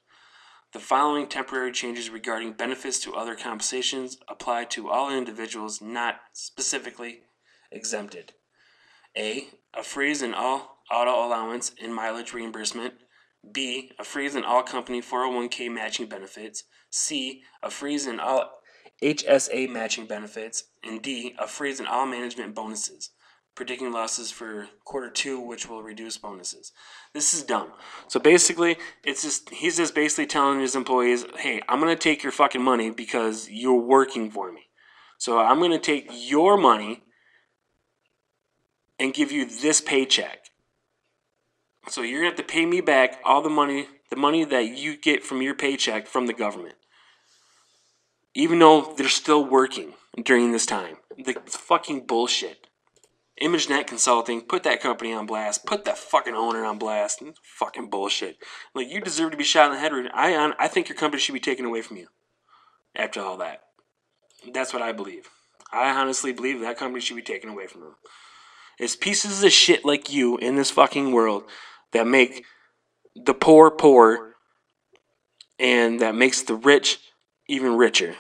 The 0.74 0.80
following 0.80 1.28
temporary 1.28 1.74
changes 1.74 2.10
regarding 2.10 2.54
benefits 2.54 2.98
to 3.00 3.14
other 3.14 3.36
compensations 3.36 4.18
apply 4.30 4.66
to 4.66 4.90
all 4.90 5.14
individuals 5.14 5.82
not 5.82 6.22
specifically 6.32 7.24
exempted. 7.74 8.32
A. 9.18 9.48
A 9.74 9.84
freeze 9.84 10.22
in 10.22 10.34
all 10.34 10.78
auto 10.90 11.28
allowance 11.28 11.74
and 11.84 11.94
mileage 11.94 12.32
reimbursement. 12.32 12.94
B. 13.52 13.92
A 14.00 14.06
freeze 14.06 14.34
in 14.34 14.46
all 14.46 14.64
company 14.64 15.02
401k 15.02 15.70
matching 15.70 16.06
benefits. 16.06 16.64
C. 16.90 17.44
A 17.62 17.70
freeze 17.70 18.08
in 18.08 18.22
all 18.22 18.62
HSA 19.04 19.70
matching 19.70 20.06
benefits. 20.06 20.64
And 20.86 21.02
D. 21.02 21.36
A 21.38 21.48
freeze 21.48 21.82
in 21.82 21.86
all 21.86 22.06
management 22.06 22.56
bonuses 22.56 23.10
predicting 23.56 23.92
losses 23.92 24.32
for 24.32 24.70
quarter 24.86 25.10
two, 25.10 25.40
which 25.40 25.68
will 25.68 25.84
reduce 25.84 26.18
bonuses. 26.18 26.72
This 27.14 27.34
is 27.34 27.44
dumb. 27.44 27.74
So 28.08 28.20
basically, 28.20 28.78
it's 29.04 29.22
just 29.22 29.50
he's 29.50 29.78
just 29.78 29.94
basically 29.94 30.26
telling 30.26 30.60
his 30.60 30.76
employees, 30.76 31.26
"Hey, 31.38 31.62
I'm 31.68 31.80
gonna 31.80 31.96
take 31.96 32.24
your 32.24 32.32
fucking 32.32 32.62
money 32.62 32.90
because 32.90 33.50
you're 33.50 33.74
working 33.74 34.32
for 34.32 34.52
me. 34.52 34.70
So 35.18 35.40
I'm 35.40 35.60
gonna 35.60 35.80
take 35.80 36.08
your 36.10 36.58
money 36.58 37.04
and 38.98 39.14
give 39.14 39.32
you 39.32 39.46
this 39.46 39.82
paycheck. 39.82 40.50
So 41.90 42.02
you're 42.02 42.20
gonna 42.20 42.30
have 42.30 42.38
to 42.38 42.44
pay 42.44 42.66
me 42.66 42.82
back 42.82 43.20
all 43.26 43.42
the 43.42 43.50
money, 43.50 43.88
the 44.10 44.16
money 44.16 44.46
that 44.46 44.78
you 44.78 44.96
get 44.96 45.24
from 45.24 45.42
your 45.42 45.56
paycheck 45.56 46.08
from 46.08 46.28
the 46.28 46.34
government, 46.34 46.76
even 48.34 48.60
though 48.60 48.94
they're 48.96 49.10
still 49.10 49.44
working 49.44 49.96
during 50.24 50.52
this 50.52 50.66
time. 50.66 50.98
The 51.18 51.34
fucking 51.34 52.08
bullshit." 52.08 52.68
ImageNet 53.42 53.88
Consulting, 53.88 54.42
put 54.42 54.64
that 54.64 54.82
company 54.82 55.14
on 55.14 55.26
blast. 55.26 55.66
Put 55.66 55.86
that 55.86 55.98
fucking 55.98 56.36
owner 56.36 56.64
on 56.64 56.78
blast. 56.78 57.24
Fucking 57.58 57.90
bullshit. 57.90 58.38
Like 58.76 58.90
you 58.90 59.02
deserve 59.02 59.32
to 59.32 59.38
be 59.38 59.44
shot 59.44 59.68
in 59.68 59.74
the 59.74 59.80
head. 59.80 59.92
I 60.14 60.54
I 60.60 60.68
think 60.68 60.90
your 60.90 60.98
company 60.98 61.20
should 61.20 61.34
be 61.34 61.40
taken 61.40 61.66
away 61.66 61.82
from 61.82 61.98
you. 61.98 62.08
After 62.96 63.22
all 63.22 63.38
that, 63.38 63.62
that's 64.54 64.74
what 64.74 64.82
I 64.82 64.92
believe. 64.92 65.30
I 65.74 65.90
honestly 65.90 66.34
believe 66.34 66.60
that 66.60 66.78
company 66.78 67.02
should 67.02 67.16
be 67.16 67.22
taken 67.22 67.50
away 67.50 67.68
from 67.68 67.82
them. 67.82 67.96
It's 68.78 68.96
pieces 68.96 69.44
of 69.44 69.52
shit 69.52 69.86
like 69.86 70.12
you 70.12 70.38
in 70.38 70.56
this 70.56 70.72
fucking 70.72 71.12
world 71.12 71.44
that 71.94 72.08
make 72.08 72.46
the 73.16 73.34
poor 73.34 73.72
poor 73.72 74.36
and 75.60 76.00
that 76.00 76.16
makes 76.16 76.42
the 76.42 76.56
rich 76.56 77.00
even 77.48 77.78
richer. 77.78 78.16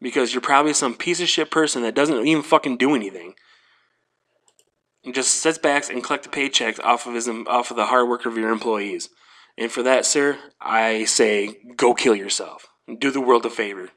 Because 0.00 0.34
you're 0.34 0.42
probably 0.42 0.74
some 0.74 0.94
piece 0.94 1.20
of 1.20 1.28
shit 1.28 1.50
person 1.50 1.82
that 1.82 1.94
doesn't 1.94 2.26
even 2.26 2.42
fucking 2.42 2.76
do 2.76 2.94
anything 2.94 3.34
just 5.12 5.34
sits 5.34 5.58
back 5.58 5.88
and 5.90 6.02
collect 6.02 6.24
the 6.24 6.30
paychecks 6.30 6.80
off 6.80 7.06
of 7.06 7.14
his 7.14 7.28
off 7.28 7.70
of 7.70 7.76
the 7.76 7.86
hard 7.86 8.08
work 8.08 8.26
of 8.26 8.36
your 8.36 8.50
employees. 8.50 9.08
And 9.58 9.70
for 9.70 9.82
that, 9.82 10.04
sir, 10.04 10.38
I 10.60 11.04
say 11.04 11.58
go 11.76 11.94
kill 11.94 12.14
yourself. 12.14 12.68
Do 12.98 13.10
the 13.10 13.20
world 13.20 13.46
a 13.46 13.50
favor. 13.50 13.90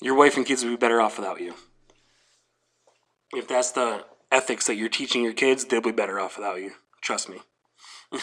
Your 0.00 0.14
wife 0.14 0.36
and 0.36 0.44
kids 0.44 0.62
would 0.64 0.70
be 0.70 0.76
better 0.76 1.00
off 1.00 1.18
without 1.18 1.40
you. 1.40 1.54
If 3.32 3.48
that's 3.48 3.72
the 3.72 4.04
ethics 4.30 4.66
that 4.66 4.76
you're 4.76 4.88
teaching 4.88 5.22
your 5.22 5.32
kids, 5.32 5.64
they'll 5.64 5.80
be 5.80 5.92
better 5.92 6.20
off 6.20 6.36
without 6.36 6.60
you. 6.60 6.72
Trust 7.00 7.28
me. 7.28 7.40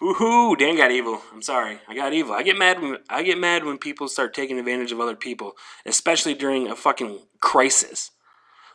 Woohoo! 0.00 0.56
Dan 0.58 0.76
got 0.76 0.90
evil. 0.90 1.20
I'm 1.32 1.42
sorry. 1.42 1.78
I 1.86 1.94
got 1.94 2.14
evil. 2.14 2.32
I 2.32 2.42
get 2.42 2.58
mad 2.58 2.80
when 2.80 2.98
I 3.10 3.22
get 3.22 3.38
mad 3.38 3.64
when 3.64 3.76
people 3.76 4.08
start 4.08 4.32
taking 4.32 4.58
advantage 4.58 4.92
of 4.92 5.00
other 5.00 5.16
people, 5.16 5.52
especially 5.84 6.32
during 6.32 6.68
a 6.68 6.76
fucking 6.76 7.18
crisis. 7.40 8.10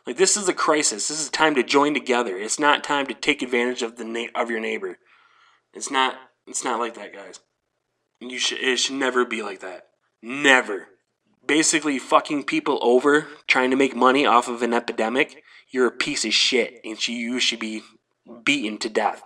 Like 0.06 0.18
this 0.18 0.36
is 0.36 0.48
a 0.48 0.54
crisis. 0.54 1.08
This 1.08 1.20
is 1.20 1.28
time 1.28 1.56
to 1.56 1.64
join 1.64 1.94
together. 1.94 2.36
It's 2.36 2.60
not 2.60 2.84
time 2.84 3.06
to 3.06 3.14
take 3.14 3.42
advantage 3.42 3.82
of 3.82 3.96
the 3.96 4.04
na- 4.04 4.28
of 4.36 4.50
your 4.50 4.60
neighbor. 4.60 4.98
It's 5.74 5.90
not. 5.90 6.14
It's 6.46 6.62
not 6.62 6.78
like 6.78 6.94
that, 6.94 7.12
guys. 7.12 7.40
You 8.20 8.38
should. 8.38 8.58
It 8.58 8.76
should 8.78 8.94
never 8.94 9.24
be 9.24 9.42
like 9.42 9.60
that. 9.60 9.88
Never. 10.22 10.86
Basically, 11.44 11.98
fucking 11.98 12.44
people 12.44 12.78
over 12.82 13.26
trying 13.48 13.70
to 13.70 13.76
make 13.76 13.96
money 13.96 14.24
off 14.26 14.46
of 14.46 14.62
an 14.62 14.72
epidemic. 14.72 15.42
You're 15.70 15.88
a 15.88 15.92
piece 15.92 16.24
of 16.24 16.32
shit, 16.32 16.80
and 16.84 17.08
you 17.08 17.40
should 17.40 17.58
be 17.58 17.82
beaten 18.44 18.78
to 18.78 18.88
death 18.88 19.24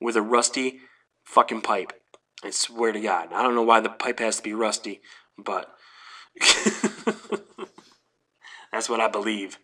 with 0.00 0.16
a 0.16 0.22
rusty 0.22 0.80
fucking 1.26 1.60
pipe. 1.60 1.92
I 2.42 2.50
swear 2.50 2.92
to 2.92 3.00
God. 3.00 3.32
I 3.32 3.42
don't 3.42 3.54
know 3.54 3.62
why 3.62 3.80
the 3.80 3.90
pipe 3.90 4.20
has 4.20 4.38
to 4.38 4.42
be 4.42 4.54
rusty, 4.54 5.02
but 5.36 5.70
that's 8.72 8.88
what 8.88 9.00
I 9.00 9.08
believe. 9.08 9.58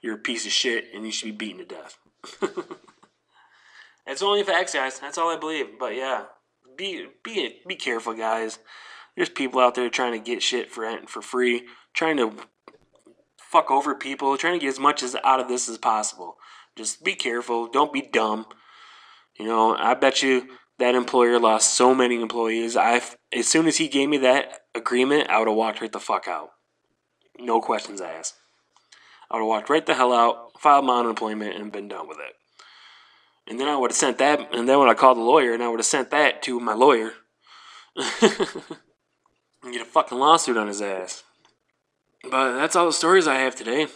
You're 0.00 0.16
a 0.16 0.18
piece 0.18 0.46
of 0.46 0.52
shit 0.52 0.86
and 0.94 1.04
you 1.04 1.12
should 1.12 1.26
be 1.26 1.46
beaten 1.46 1.58
to 1.58 1.64
death. 1.64 1.98
It's 4.06 4.22
only 4.22 4.42
facts, 4.42 4.74
guys. 4.74 4.98
That's 4.98 5.18
all 5.18 5.30
I 5.30 5.38
believe. 5.38 5.78
But 5.78 5.94
yeah, 5.94 6.24
be 6.76 7.06
be 7.22 7.60
be 7.66 7.76
careful, 7.76 8.14
guys. 8.14 8.58
There's 9.16 9.28
people 9.28 9.60
out 9.60 9.74
there 9.74 9.88
trying 9.90 10.12
to 10.12 10.18
get 10.18 10.42
shit 10.42 10.70
for 10.70 10.90
for 11.06 11.22
free, 11.22 11.66
trying 11.94 12.16
to 12.16 12.32
fuck 13.38 13.70
over 13.70 13.94
people, 13.94 14.36
trying 14.36 14.54
to 14.54 14.58
get 14.58 14.70
as 14.70 14.80
much 14.80 15.02
as 15.02 15.16
out 15.24 15.40
of 15.40 15.48
this 15.48 15.68
as 15.68 15.78
possible. 15.78 16.36
Just 16.76 17.04
be 17.04 17.14
careful. 17.14 17.68
Don't 17.68 17.92
be 17.92 18.02
dumb. 18.02 18.46
You 19.38 19.46
know, 19.46 19.76
I 19.76 19.94
bet 19.94 20.22
you 20.22 20.48
that 20.82 20.94
employer 20.96 21.38
lost 21.38 21.74
so 21.74 21.94
many 21.94 22.20
employees. 22.20 22.76
I 22.76 23.00
as 23.32 23.46
soon 23.46 23.66
as 23.66 23.76
he 23.76 23.88
gave 23.88 24.08
me 24.08 24.18
that 24.18 24.62
agreement, 24.74 25.30
I 25.30 25.38
would 25.38 25.48
have 25.48 25.56
walked 25.56 25.80
right 25.80 25.92
the 25.92 26.00
fuck 26.00 26.26
out. 26.26 26.50
No 27.38 27.60
questions 27.60 28.00
asked. 28.00 28.34
I 29.30 29.36
would 29.36 29.42
have 29.42 29.48
walked 29.48 29.70
right 29.70 29.86
the 29.86 29.94
hell 29.94 30.12
out, 30.12 30.60
filed 30.60 30.84
my 30.84 30.98
unemployment, 30.98 31.54
and 31.54 31.70
been 31.72 31.88
done 31.88 32.08
with 32.08 32.18
it. 32.18 32.34
And 33.48 33.60
then 33.60 33.68
I 33.68 33.76
would 33.76 33.90
have 33.90 33.96
sent 33.96 34.18
that, 34.18 34.54
and 34.54 34.68
then 34.68 34.78
when 34.78 34.88
I 34.88 34.94
called 34.94 35.18
the 35.18 35.22
lawyer, 35.22 35.52
and 35.52 35.62
I 35.62 35.68
would 35.68 35.78
have 35.78 35.86
sent 35.86 36.10
that 36.10 36.42
to 36.42 36.60
my 36.60 36.74
lawyer. 36.74 37.12
and 37.96 39.72
get 39.72 39.82
a 39.82 39.84
fucking 39.84 40.18
lawsuit 40.18 40.56
on 40.56 40.68
his 40.68 40.82
ass. 40.82 41.22
But 42.24 42.56
that's 42.56 42.76
all 42.76 42.86
the 42.86 42.92
stories 42.92 43.26
I 43.26 43.36
have 43.36 43.54
today. 43.54 43.86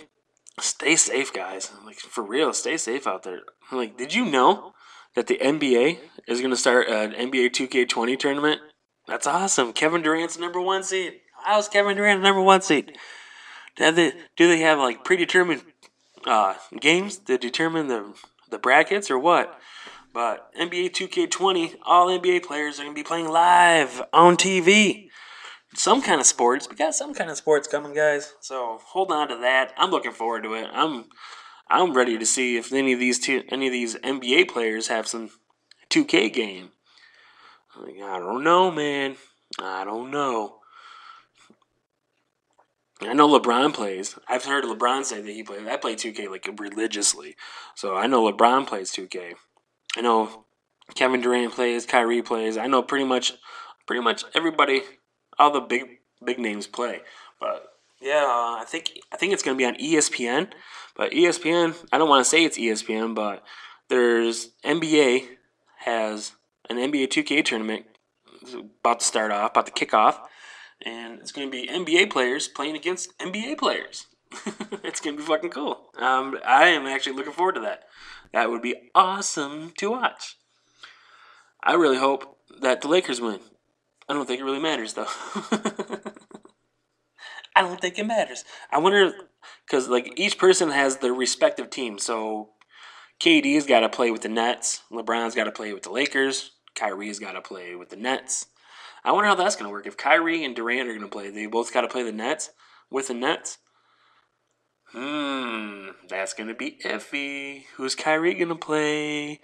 Stay 0.61 0.96
safe, 0.96 1.33
guys. 1.33 1.72
Like, 1.85 1.96
for 1.96 2.22
real, 2.22 2.53
stay 2.53 2.77
safe 2.77 3.07
out 3.07 3.22
there. 3.22 3.40
Like, 3.70 3.96
did 3.96 4.14
you 4.14 4.25
know 4.25 4.72
that 5.17 5.27
the 5.27 5.39
NBA 5.39 5.99
is 6.29 6.41
going 6.41 6.53
to 6.53 6.57
start 6.57 6.89
an 6.89 7.13
NBA 7.13 7.51
2K20 7.51 8.17
tournament. 8.19 8.61
That's 9.09 9.27
awesome. 9.27 9.73
Kevin 9.73 10.03
Durant's 10.03 10.39
number 10.39 10.61
one 10.61 10.85
seed. 10.85 11.15
How's 11.45 11.69
Kevin 11.69 11.97
Durant 11.97 12.23
number 12.23 12.41
one 12.41 12.61
seed? 12.61 12.97
Do 13.77 13.91
they, 13.91 14.13
do 14.37 14.49
they 14.49 14.61
have 14.61 14.79
like 14.79 15.05
predetermined 15.05 15.63
uh, 16.27 16.55
games 16.81 17.19
to 17.19 17.39
determine 17.39 17.89
the 17.89 18.15
the 18.51 18.59
brackets 18.59 19.11
or 19.11 19.19
what? 19.19 19.59
But 20.13 20.53
NBA 20.55 20.93
2K20, 20.93 21.77
all 21.85 22.09
NBA 22.09 22.45
players 22.45 22.79
are 22.79 22.85
going 22.85 22.95
to 22.95 22.99
be 22.99 23.05
playing 23.05 23.29
live 23.29 24.03
on 24.13 24.37
TV. 24.37 25.09
Some 25.75 26.01
kind 26.01 26.21
of 26.21 26.27
sports. 26.27 26.69
We 26.71 26.77
got 26.77 26.95
some 26.95 27.13
kind 27.13 27.29
of 27.29 27.37
sports 27.37 27.69
coming, 27.69 27.93
guys. 27.93 28.35
So 28.41 28.81
hold 28.87 29.13
on 29.13 29.29
to 29.29 29.37
that. 29.37 29.75
I'm 29.77 29.91
looking 29.91 30.13
forward 30.13 30.45
to 30.45 30.55
it. 30.55 30.69
I'm 30.73 31.05
I'm 31.69 31.95
ready 31.95 32.17
to 32.19 32.27
see 32.27 32.57
if 32.57 32.73
any 32.73 32.93
of 32.93 33.01
these 33.01 33.19
two, 33.19 33.43
any 33.49 33.67
of 33.67 33.73
these 33.73 33.97
NBA 33.97 34.49
players 34.49 34.89
have 34.89 35.09
some 35.09 35.31
2K 35.91 36.33
game. 36.33 36.71
I 37.79 38.19
don't 38.19 38.45
know, 38.45 38.71
man. 38.71 39.17
I 39.61 39.85
don't 39.85 40.11
know. 40.11 40.61
I 43.03 43.13
know 43.13 43.29
LeBron 43.29 43.75
plays. 43.75 44.19
I've 44.27 44.45
heard 44.45 44.65
LeBron 44.65 45.05
say 45.05 45.21
that 45.21 45.31
he 45.31 45.43
plays. 45.43 45.67
I 45.67 45.77
play 45.77 45.95
2K 45.95 46.31
like 46.31 46.49
religiously, 46.59 47.37
so 47.75 47.95
I 47.95 48.07
know 48.07 48.31
LeBron 48.31 48.67
plays 48.67 48.91
2K. 48.93 49.35
I 49.97 50.01
know 50.01 50.47
Kevin 50.95 51.21
Durant 51.21 51.53
plays. 51.53 51.85
Kyrie 51.85 52.23
plays. 52.23 52.57
I 52.57 52.67
know 52.67 52.83
pretty 52.83 53.05
much, 53.05 53.35
pretty 53.87 54.03
much 54.03 54.25
everybody, 54.35 54.83
all 55.39 55.51
the 55.51 55.61
big 55.61 55.99
big 56.25 56.39
names 56.39 56.67
play. 56.67 57.01
But 57.39 57.67
yeah, 58.01 58.25
uh, 58.25 58.61
I 58.61 58.65
think 58.67 58.93
I 59.13 59.17
think 59.19 59.35
it's 59.35 59.43
gonna 59.43 59.59
be 59.59 59.67
on 59.67 59.75
ESPN. 59.75 60.49
But 60.97 61.13
ESPN, 61.13 61.77
I 61.93 61.99
don't 61.99 62.09
want 62.09 62.25
to 62.25 62.29
say 62.29 62.45
it's 62.45 62.59
ESPN, 62.59 63.15
but 63.15 63.45
there's 63.89 64.51
NBA 64.65 65.27
has 65.81 66.33
an 66.71 66.77
NBA 66.77 67.09
2K 67.09 67.45
tournament 67.45 67.87
about 68.81 69.01
to 69.01 69.07
start 69.07 69.31
off, 69.31 69.51
about 69.51 69.67
to 69.67 69.73
kick 69.73 69.93
off, 69.93 70.21
and 70.85 71.21
it's 71.21 71.33
going 71.33 71.51
to 71.51 71.51
be 71.51 71.69
NBA 71.69 72.11
players 72.11 72.49
playing 72.49 72.77
against 72.77 73.17
NBA 73.19 73.59
players. 73.59 74.07
it's 74.83 75.01
going 75.01 75.17
to 75.17 75.23
be 75.23 75.27
fucking 75.27 75.51
cool. 75.51 75.91
Um, 75.99 76.39
I 76.45 76.69
am 76.69 76.87
actually 76.87 77.17
looking 77.17 77.33
forward 77.33 77.55
to 77.57 77.61
that. 77.63 77.85
That 78.33 78.51
would 78.51 78.63
be 78.63 78.75
awesome 78.95 79.73
to 79.79 79.91
watch. 79.91 80.37
I 81.63 81.75
really 81.75 81.99
hope 81.99 82.39
that 82.61 82.81
the 82.81 82.89
Lakers 82.89 83.21
win. 83.21 83.41
I 84.09 84.15
don't 84.15 84.27
think 84.27 84.41
it 84.41 84.45
really 84.45 84.61
matters 84.61 84.95
though. 84.95 85.07
I 87.57 87.63
don't 87.63 87.81
think 87.81 87.99
it 87.99 88.07
matters. 88.07 88.45
I 88.71 88.79
wonder 88.79 89.13
because 89.67 89.89
like 89.89 90.13
each 90.17 90.39
person 90.39 90.71
has 90.71 90.99
their 90.99 91.15
respective 91.15 91.71
team. 91.71 91.99
So 91.99 92.51
KD's 93.21 93.67
got 93.67 93.81
to 93.81 93.89
play 93.89 94.11
with 94.11 94.23
the 94.23 94.29
Nets. 94.29 94.83
LeBron's 94.91 95.35
got 95.35 95.45
to 95.45 95.53
play 95.53 95.73
with 95.73 95.83
the 95.83 95.91
Lakers. 95.91 96.53
Kyrie's 96.75 97.19
got 97.19 97.33
to 97.33 97.41
play 97.41 97.75
with 97.75 97.89
the 97.89 97.97
Nets. 97.97 98.47
I 99.05 99.13
wonder 99.13 99.29
how 99.29 99.35
that's 99.35 99.57
going 99.57 99.67
to 99.67 99.73
work. 99.73 99.87
If 99.87 99.97
Kyrie 99.97 100.45
and 100.45 100.55
Durant 100.55 100.89
are 100.89 100.93
going 100.93 101.01
to 101.01 101.09
play, 101.09 101.31
they 101.31 101.47
both 101.47 101.73
got 101.73 101.83
to 101.83 101.89
play 101.89 102.03
the 102.03 102.13
Nets 102.13 102.51
with 102.91 103.09
the 103.09 103.15
Nets. 103.15 103.59
Hmm, 104.93 105.91
that's 106.09 106.35
going 106.35 106.49
to 106.49 106.55
be 106.55 106.79
iffy. 106.85 107.65
Who's 107.77 107.95
Kyrie 107.95 108.35
going 108.35 108.49
to 108.49 108.55
play? 108.55 109.41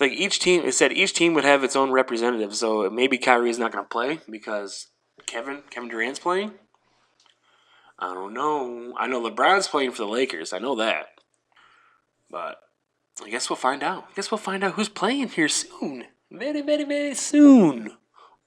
Like 0.00 0.12
each 0.12 0.38
team, 0.38 0.64
it 0.64 0.74
said 0.74 0.92
each 0.92 1.14
team 1.14 1.34
would 1.34 1.44
have 1.44 1.62
its 1.62 1.76
own 1.76 1.90
representative. 1.90 2.54
So 2.54 2.88
maybe 2.90 3.18
Kyrie's 3.18 3.58
not 3.58 3.72
going 3.72 3.84
to 3.84 3.88
play 3.88 4.20
because 4.30 4.88
Kevin 5.26 5.62
Kevin 5.70 5.88
Durant's 5.88 6.18
playing. 6.18 6.52
I 7.98 8.14
don't 8.14 8.34
know. 8.34 8.94
I 8.98 9.06
know 9.06 9.22
LeBron's 9.22 9.68
playing 9.68 9.92
for 9.92 10.02
the 10.02 10.08
Lakers. 10.08 10.52
I 10.52 10.58
know 10.58 10.74
that. 10.76 11.06
But 12.30 12.56
I 13.22 13.30
guess 13.30 13.50
we'll 13.50 13.56
find 13.56 13.82
out. 13.82 14.04
I 14.10 14.14
guess 14.14 14.30
we'll 14.30 14.38
find 14.38 14.64
out 14.64 14.74
who's 14.74 14.88
playing 14.88 15.28
here 15.28 15.48
soon. 15.48 16.04
Very, 16.30 16.62
very, 16.62 16.84
very 16.84 17.14
soon. 17.14 17.92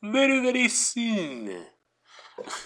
Very, 0.01 0.41
very 0.41 0.67
soon. 0.67 1.65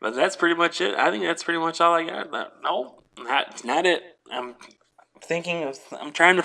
but 0.00 0.14
that's 0.14 0.36
pretty 0.36 0.54
much 0.54 0.80
it. 0.80 0.94
I 0.94 1.10
think 1.10 1.24
that's 1.24 1.42
pretty 1.42 1.60
much 1.60 1.80
all 1.80 1.94
I 1.94 2.04
got. 2.04 2.30
no, 2.62 3.02
not 3.18 3.64
not 3.64 3.86
it. 3.86 4.02
I'm 4.32 4.54
thinking 5.22 5.64
of. 5.64 5.78
I'm 6.00 6.12
trying 6.12 6.36
to 6.36 6.44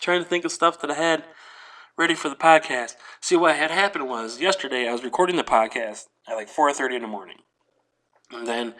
trying 0.00 0.22
to 0.22 0.28
think 0.28 0.44
of 0.44 0.52
stuff 0.52 0.80
that 0.80 0.90
I 0.90 0.94
had 0.94 1.24
ready 1.96 2.14
for 2.14 2.28
the 2.28 2.36
podcast. 2.36 2.96
See 3.20 3.36
what 3.36 3.56
had 3.56 3.70
happened 3.70 4.08
was 4.08 4.40
yesterday 4.40 4.88
I 4.88 4.92
was 4.92 5.04
recording 5.04 5.36
the 5.36 5.44
podcast 5.44 6.06
at 6.26 6.34
like 6.34 6.48
4:30 6.48 6.96
in 6.96 7.02
the 7.02 7.08
morning, 7.08 7.38
and 8.30 8.46
then 8.46 8.74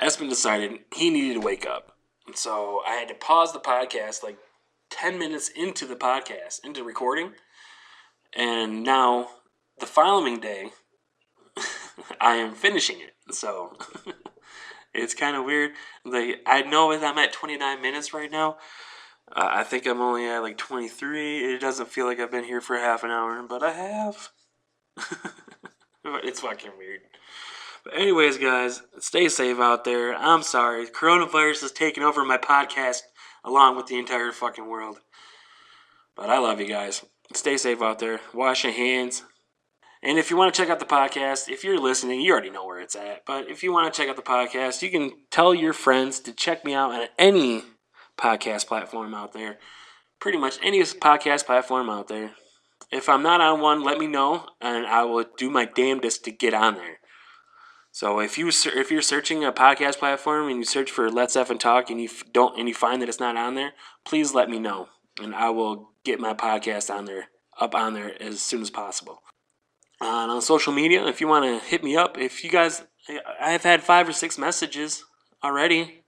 Espen 0.00 0.28
decided 0.28 0.80
he 0.94 1.10
needed 1.10 1.34
to 1.34 1.46
wake 1.46 1.66
up. 1.66 1.96
And 2.26 2.36
so 2.36 2.80
I 2.86 2.94
had 2.94 3.08
to 3.08 3.14
pause 3.14 3.52
the 3.52 3.60
podcast 3.60 4.22
like 4.22 4.38
10 4.90 5.18
minutes 5.18 5.48
into 5.48 5.86
the 5.86 5.96
podcast, 5.96 6.64
into 6.64 6.84
recording. 6.84 7.32
And 8.34 8.82
now, 8.82 9.28
the 9.78 9.86
following 9.86 10.40
day, 10.40 10.70
I 12.20 12.36
am 12.36 12.54
finishing 12.54 13.00
it. 13.00 13.34
So 13.34 13.76
it's 14.94 15.14
kind 15.14 15.36
of 15.36 15.44
weird. 15.44 15.72
Like 16.04 16.40
I 16.46 16.62
know 16.62 16.96
that 16.96 17.04
I'm 17.04 17.18
at 17.18 17.32
29 17.32 17.82
minutes 17.82 18.14
right 18.14 18.30
now. 18.30 18.58
Uh, 19.34 19.48
I 19.50 19.64
think 19.64 19.86
I'm 19.86 20.00
only 20.00 20.26
at 20.26 20.40
like 20.40 20.58
23. 20.58 21.54
It 21.54 21.60
doesn't 21.60 21.88
feel 21.88 22.06
like 22.06 22.18
I've 22.18 22.32
been 22.32 22.44
here 22.44 22.60
for 22.60 22.76
half 22.76 23.04
an 23.04 23.10
hour, 23.10 23.42
but 23.42 23.62
I 23.62 23.72
have. 23.72 24.28
it's 26.04 26.40
fucking 26.40 26.72
weird. 26.76 27.00
But 27.90 27.98
anyways, 27.98 28.38
guys, 28.38 28.82
stay 29.00 29.28
safe 29.28 29.58
out 29.58 29.84
there. 29.84 30.14
I'm 30.14 30.42
sorry. 30.42 30.86
Coronavirus 30.86 31.62
has 31.62 31.72
taken 31.72 32.04
over 32.04 32.24
my 32.24 32.38
podcast 32.38 33.00
along 33.44 33.76
with 33.76 33.86
the 33.86 33.98
entire 33.98 34.30
fucking 34.30 34.68
world. 34.68 34.98
But 36.14 36.30
I 36.30 36.38
love 36.38 36.60
you 36.60 36.66
guys. 36.66 37.04
Stay 37.34 37.56
safe 37.56 37.82
out 37.82 37.98
there. 37.98 38.20
Wash 38.32 38.62
your 38.62 38.72
hands. 38.72 39.24
And 40.02 40.18
if 40.18 40.30
you 40.30 40.36
want 40.36 40.54
to 40.54 40.60
check 40.60 40.70
out 40.70 40.78
the 40.78 40.86
podcast, 40.86 41.48
if 41.48 41.64
you're 41.64 41.80
listening, 41.80 42.20
you 42.20 42.32
already 42.32 42.50
know 42.50 42.64
where 42.64 42.80
it's 42.80 42.94
at. 42.94 43.26
But 43.26 43.50
if 43.50 43.62
you 43.62 43.72
want 43.72 43.92
to 43.92 44.00
check 44.00 44.08
out 44.08 44.16
the 44.16 44.22
podcast, 44.22 44.82
you 44.82 44.90
can 44.90 45.10
tell 45.30 45.52
your 45.52 45.72
friends 45.72 46.20
to 46.20 46.32
check 46.32 46.64
me 46.64 46.74
out 46.74 46.92
on 46.92 47.08
any 47.18 47.64
podcast 48.16 48.68
platform 48.68 49.14
out 49.14 49.32
there. 49.32 49.58
Pretty 50.20 50.38
much 50.38 50.58
any 50.62 50.80
podcast 50.80 51.44
platform 51.44 51.90
out 51.90 52.06
there. 52.06 52.32
If 52.92 53.08
I'm 53.08 53.22
not 53.22 53.40
on 53.40 53.60
one, 53.60 53.82
let 53.82 53.98
me 53.98 54.06
know, 54.06 54.46
and 54.60 54.86
I 54.86 55.04
will 55.04 55.24
do 55.36 55.50
my 55.50 55.64
damnedest 55.64 56.24
to 56.24 56.30
get 56.30 56.54
on 56.54 56.76
there. 56.76 56.99
So 57.92 58.20
if 58.20 58.38
you 58.38 58.48
if 58.48 58.90
you're 58.90 59.02
searching 59.02 59.44
a 59.44 59.52
podcast 59.52 59.98
platform 59.98 60.48
and 60.48 60.58
you 60.58 60.64
search 60.64 60.90
for 60.90 61.10
Let's 61.10 61.36
F 61.36 61.50
and 61.50 61.60
Talk 61.60 61.90
and 61.90 62.00
you 62.00 62.08
don't 62.32 62.58
and 62.58 62.68
you 62.68 62.74
find 62.74 63.02
that 63.02 63.08
it's 63.08 63.20
not 63.20 63.36
on 63.36 63.54
there, 63.54 63.72
please 64.04 64.32
let 64.32 64.48
me 64.48 64.58
know 64.58 64.88
and 65.20 65.34
I 65.34 65.50
will 65.50 65.90
get 66.04 66.20
my 66.20 66.34
podcast 66.34 66.92
on 66.92 67.04
there 67.04 67.28
up 67.60 67.74
on 67.74 67.94
there 67.94 68.20
as 68.22 68.40
soon 68.40 68.62
as 68.62 68.70
possible. 68.70 69.22
Uh, 70.00 70.06
on 70.06 70.40
social 70.40 70.72
media, 70.72 71.06
if 71.06 71.20
you 71.20 71.28
want 71.28 71.44
to 71.44 71.66
hit 71.68 71.84
me 71.84 71.94
up, 71.96 72.16
if 72.16 72.42
you 72.42 72.50
guys, 72.50 72.84
I've 73.38 73.64
had 73.64 73.82
five 73.82 74.08
or 74.08 74.12
six 74.12 74.38
messages 74.38 75.04
already. 75.44 76.04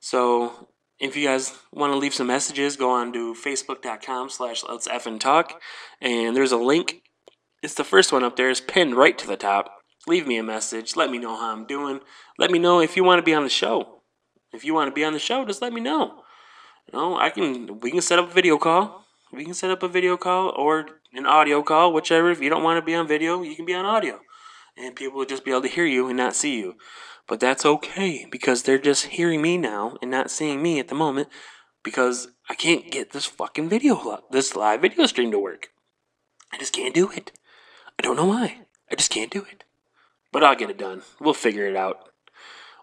So 0.00 0.68
if 0.98 1.16
you 1.16 1.26
guys 1.26 1.54
want 1.72 1.92
to 1.92 1.98
leave 1.98 2.12
some 2.12 2.26
messages, 2.26 2.76
go 2.76 2.90
on 2.90 3.12
to 3.14 3.34
facebook.com 3.34 4.28
slash 4.28 4.62
let's 4.68 4.86
F 4.86 5.06
and 5.06 5.20
talk. 5.20 5.60
And 6.00 6.36
there's 6.36 6.52
a 6.52 6.58
link. 6.58 7.02
It's 7.62 7.74
the 7.74 7.84
first 7.84 8.12
one 8.12 8.22
up 8.22 8.36
there. 8.36 8.50
It's 8.50 8.60
pinned 8.60 8.96
right 8.96 9.16
to 9.16 9.26
the 9.26 9.36
top 9.36 9.75
leave 10.06 10.26
me 10.26 10.36
a 10.38 10.42
message. 10.42 10.96
Let 10.96 11.10
me 11.10 11.18
know 11.18 11.36
how 11.36 11.52
I'm 11.52 11.66
doing. 11.66 12.00
Let 12.38 12.50
me 12.50 12.58
know 12.58 12.80
if 12.80 12.96
you 12.96 13.04
want 13.04 13.18
to 13.18 13.22
be 13.22 13.34
on 13.34 13.42
the 13.42 13.48
show. 13.48 14.02
If 14.52 14.64
you 14.64 14.74
want 14.74 14.88
to 14.88 14.94
be 14.94 15.04
on 15.04 15.12
the 15.12 15.18
show, 15.18 15.44
just 15.44 15.62
let 15.62 15.72
me 15.72 15.80
know. 15.80 16.22
You 16.86 16.98
know, 16.98 17.16
I 17.16 17.30
can. 17.30 17.80
We 17.80 17.90
can 17.90 18.00
set 18.00 18.18
up 18.18 18.30
a 18.30 18.34
video 18.34 18.58
call. 18.58 19.04
We 19.32 19.44
can 19.44 19.54
set 19.54 19.70
up 19.70 19.82
a 19.82 19.88
video 19.88 20.16
call 20.16 20.52
or 20.56 20.86
an 21.12 21.26
audio 21.26 21.62
call, 21.62 21.92
whichever. 21.92 22.30
If 22.30 22.40
you 22.40 22.48
don't 22.48 22.62
want 22.62 22.78
to 22.78 22.86
be 22.86 22.94
on 22.94 23.08
video, 23.08 23.42
you 23.42 23.56
can 23.56 23.66
be 23.66 23.74
on 23.74 23.84
audio, 23.84 24.20
and 24.76 24.94
people 24.94 25.18
will 25.18 25.26
just 25.26 25.44
be 25.44 25.50
able 25.50 25.62
to 25.62 25.68
hear 25.68 25.84
you 25.84 26.08
and 26.08 26.16
not 26.16 26.36
see 26.36 26.58
you. 26.58 26.76
But 27.26 27.40
that's 27.40 27.66
okay 27.66 28.26
because 28.30 28.62
they're 28.62 28.78
just 28.78 29.06
hearing 29.06 29.42
me 29.42 29.58
now 29.58 29.96
and 30.00 30.10
not 30.10 30.30
seeing 30.30 30.62
me 30.62 30.78
at 30.78 30.88
the 30.88 30.94
moment 30.94 31.28
because 31.82 32.28
I 32.48 32.54
can't 32.54 32.90
get 32.90 33.10
this 33.10 33.26
fucking 33.26 33.68
video, 33.68 34.22
this 34.30 34.54
live 34.54 34.82
video 34.82 35.06
stream 35.06 35.32
to 35.32 35.38
work. 35.38 35.68
I 36.52 36.58
just 36.58 36.72
can't 36.72 36.94
do 36.94 37.10
it. 37.10 37.32
I 37.98 38.02
don't 38.02 38.16
know 38.16 38.26
why. 38.26 38.60
I 38.90 38.94
just 38.94 39.10
can't 39.10 39.30
do 39.30 39.44
it. 39.50 39.64
But 40.36 40.44
I'll 40.44 40.54
get 40.54 40.68
it 40.68 40.76
done. 40.76 41.00
We'll 41.18 41.32
figure 41.32 41.66
it 41.66 41.76
out. 41.76 42.10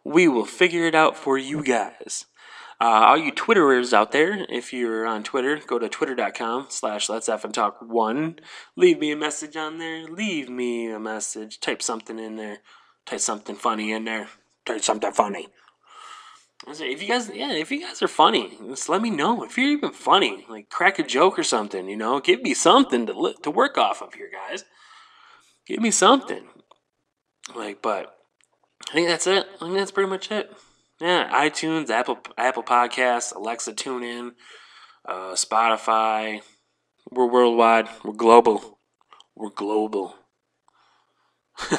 We 0.03 0.27
will 0.27 0.43
figure 0.43 0.87
it 0.87 0.95
out 0.95 1.15
for 1.15 1.37
you 1.37 1.63
guys. 1.63 2.25
Uh, 2.81 2.85
all 3.05 3.17
you 3.17 3.31
Twitterers 3.31 3.93
out 3.93 4.11
there, 4.11 4.47
if 4.49 4.73
you're 4.73 5.05
on 5.05 5.21
Twitter, 5.21 5.61
go 5.67 5.77
to 5.77 5.87
twitter.com 5.87 6.65
slash 6.69 7.09
let's 7.09 7.29
F 7.29 7.45
and 7.45 7.53
talk 7.53 7.77
one. 7.79 8.39
Leave 8.75 8.97
me 8.97 9.11
a 9.11 9.15
message 9.15 9.55
on 9.55 9.77
there. 9.77 10.07
Leave 10.07 10.49
me 10.49 10.89
a 10.89 10.99
message. 10.99 11.59
Type 11.59 11.83
something 11.83 12.17
in 12.17 12.37
there. 12.37 12.61
Type 13.05 13.19
something 13.19 13.55
funny 13.55 13.91
in 13.91 14.05
there. 14.05 14.29
Type 14.65 14.81
something 14.81 15.11
funny. 15.11 15.49
If 16.67 17.03
you 17.03 17.07
guys, 17.07 17.29
yeah, 17.31 17.51
if 17.51 17.71
you 17.71 17.81
guys 17.81 18.01
are 18.01 18.07
funny, 18.07 18.57
just 18.67 18.89
let 18.89 19.03
me 19.03 19.11
know. 19.11 19.43
If 19.43 19.59
you're 19.59 19.69
even 19.69 19.91
funny, 19.91 20.43
like 20.49 20.69
crack 20.69 20.97
a 20.97 21.03
joke 21.03 21.37
or 21.37 21.43
something, 21.43 21.87
you 21.87 21.97
know, 21.97 22.19
give 22.19 22.41
me 22.41 22.55
something 22.55 23.05
to 23.05 23.35
to 23.43 23.51
work 23.51 23.77
off 23.77 24.01
of 24.01 24.15
here, 24.15 24.31
guys. 24.33 24.65
Give 25.67 25.81
me 25.81 25.91
something. 25.91 26.47
Like, 27.55 27.81
but 27.81 28.15
I 28.89 28.93
think 28.93 29.07
that's 29.07 29.27
it. 29.27 29.45
I 29.55 29.65
think 29.65 29.77
that's 29.77 29.91
pretty 29.91 30.09
much 30.09 30.31
it. 30.31 30.51
Yeah, 30.99 31.29
iTunes, 31.33 31.89
Apple 31.89 32.19
Apple 32.37 32.63
Podcasts, 32.63 33.35
Alexa 33.35 33.73
tune 33.73 34.03
in, 34.03 34.31
uh, 35.07 35.33
Spotify. 35.33 36.41
We're 37.11 37.29
worldwide. 37.29 37.89
We're 38.03 38.13
global. 38.13 38.79
We're 39.35 39.49
global. 39.49 40.15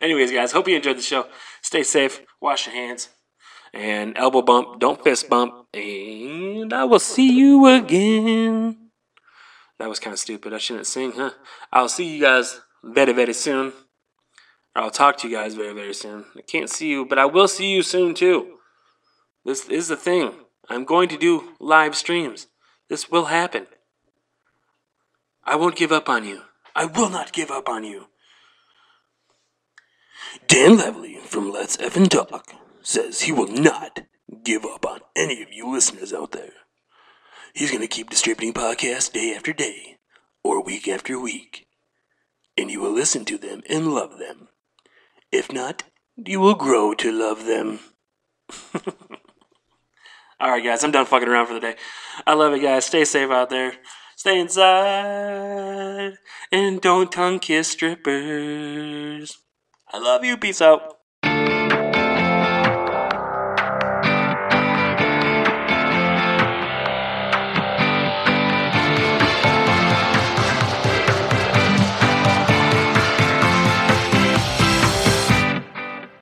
Anyways, 0.00 0.32
guys, 0.32 0.52
hope 0.52 0.68
you 0.68 0.76
enjoyed 0.76 0.96
the 0.96 1.02
show. 1.02 1.26
Stay 1.60 1.82
safe. 1.82 2.22
Wash 2.40 2.66
your 2.66 2.74
hands. 2.74 3.10
And 3.74 4.16
elbow 4.16 4.42
bump. 4.42 4.80
Don't 4.80 5.02
fist 5.04 5.28
bump. 5.28 5.66
And 5.74 6.72
I 6.72 6.84
will 6.84 6.98
see 6.98 7.30
you 7.30 7.66
again. 7.66 8.90
That 9.78 9.88
was 9.88 10.00
kind 10.00 10.12
of 10.14 10.18
stupid. 10.18 10.52
I 10.52 10.58
shouldn't 10.58 10.86
sing, 10.86 11.12
huh? 11.12 11.30
I'll 11.72 11.88
see 11.88 12.16
you 12.16 12.20
guys 12.20 12.60
very, 12.82 13.12
very 13.12 13.34
soon. 13.34 13.72
I'll 14.74 14.90
talk 14.90 15.16
to 15.18 15.28
you 15.28 15.36
guys 15.36 15.54
very, 15.54 15.74
very 15.74 15.94
soon. 15.94 16.26
I 16.36 16.42
can't 16.42 16.70
see 16.70 16.88
you, 16.88 17.04
but 17.04 17.18
I 17.18 17.26
will 17.26 17.48
see 17.48 17.70
you 17.70 17.82
soon 17.82 18.14
too. 18.14 18.58
This 19.44 19.68
is 19.68 19.88
the 19.88 19.96
thing. 19.96 20.32
I'm 20.68 20.84
going 20.84 21.08
to 21.08 21.18
do 21.18 21.56
live 21.58 21.96
streams. 21.96 22.46
This 22.88 23.10
will 23.10 23.26
happen. 23.26 23.66
I 25.44 25.56
won't 25.56 25.76
give 25.76 25.90
up 25.90 26.08
on 26.08 26.24
you. 26.24 26.42
I 26.76 26.84
will 26.84 27.10
not 27.10 27.32
give 27.32 27.50
up 27.50 27.68
on 27.68 27.82
you. 27.84 28.06
Dan 30.46 30.76
Lively 30.76 31.16
from 31.16 31.50
Let's 31.50 31.76
Effin 31.78 32.08
Talk 32.08 32.52
says 32.82 33.22
he 33.22 33.32
will 33.32 33.48
not 33.48 34.00
give 34.44 34.64
up 34.64 34.86
on 34.86 35.00
any 35.16 35.42
of 35.42 35.52
you 35.52 35.70
listeners 35.70 36.12
out 36.12 36.32
there. 36.32 36.52
He's 37.52 37.70
going 37.70 37.82
to 37.82 37.88
keep 37.88 38.10
distributing 38.10 38.54
podcasts 38.54 39.12
day 39.12 39.34
after 39.34 39.52
day 39.52 39.96
or 40.44 40.62
week 40.62 40.86
after 40.86 41.18
week. 41.18 41.66
And 42.56 42.70
you 42.70 42.80
will 42.80 42.92
listen 42.92 43.24
to 43.24 43.38
them 43.38 43.62
and 43.68 43.92
love 43.92 44.18
them. 44.18 44.49
If 45.32 45.52
not, 45.52 45.84
you 46.16 46.40
will 46.40 46.54
grow 46.54 46.94
to 46.94 47.12
love 47.12 47.46
them. 47.46 47.80
Alright, 50.42 50.64
guys, 50.64 50.82
I'm 50.82 50.90
done 50.90 51.06
fucking 51.06 51.28
around 51.28 51.46
for 51.46 51.54
the 51.54 51.60
day. 51.60 51.76
I 52.26 52.34
love 52.34 52.54
it, 52.54 52.60
guys. 52.60 52.86
Stay 52.86 53.04
safe 53.04 53.30
out 53.30 53.50
there. 53.50 53.74
Stay 54.16 54.40
inside. 54.40 56.14
And 56.50 56.80
don't 56.80 57.12
tongue 57.12 57.38
kiss 57.38 57.68
strippers. 57.68 59.38
I 59.92 59.98
love 59.98 60.24
you. 60.24 60.36
Peace 60.36 60.62
out. 60.62 60.99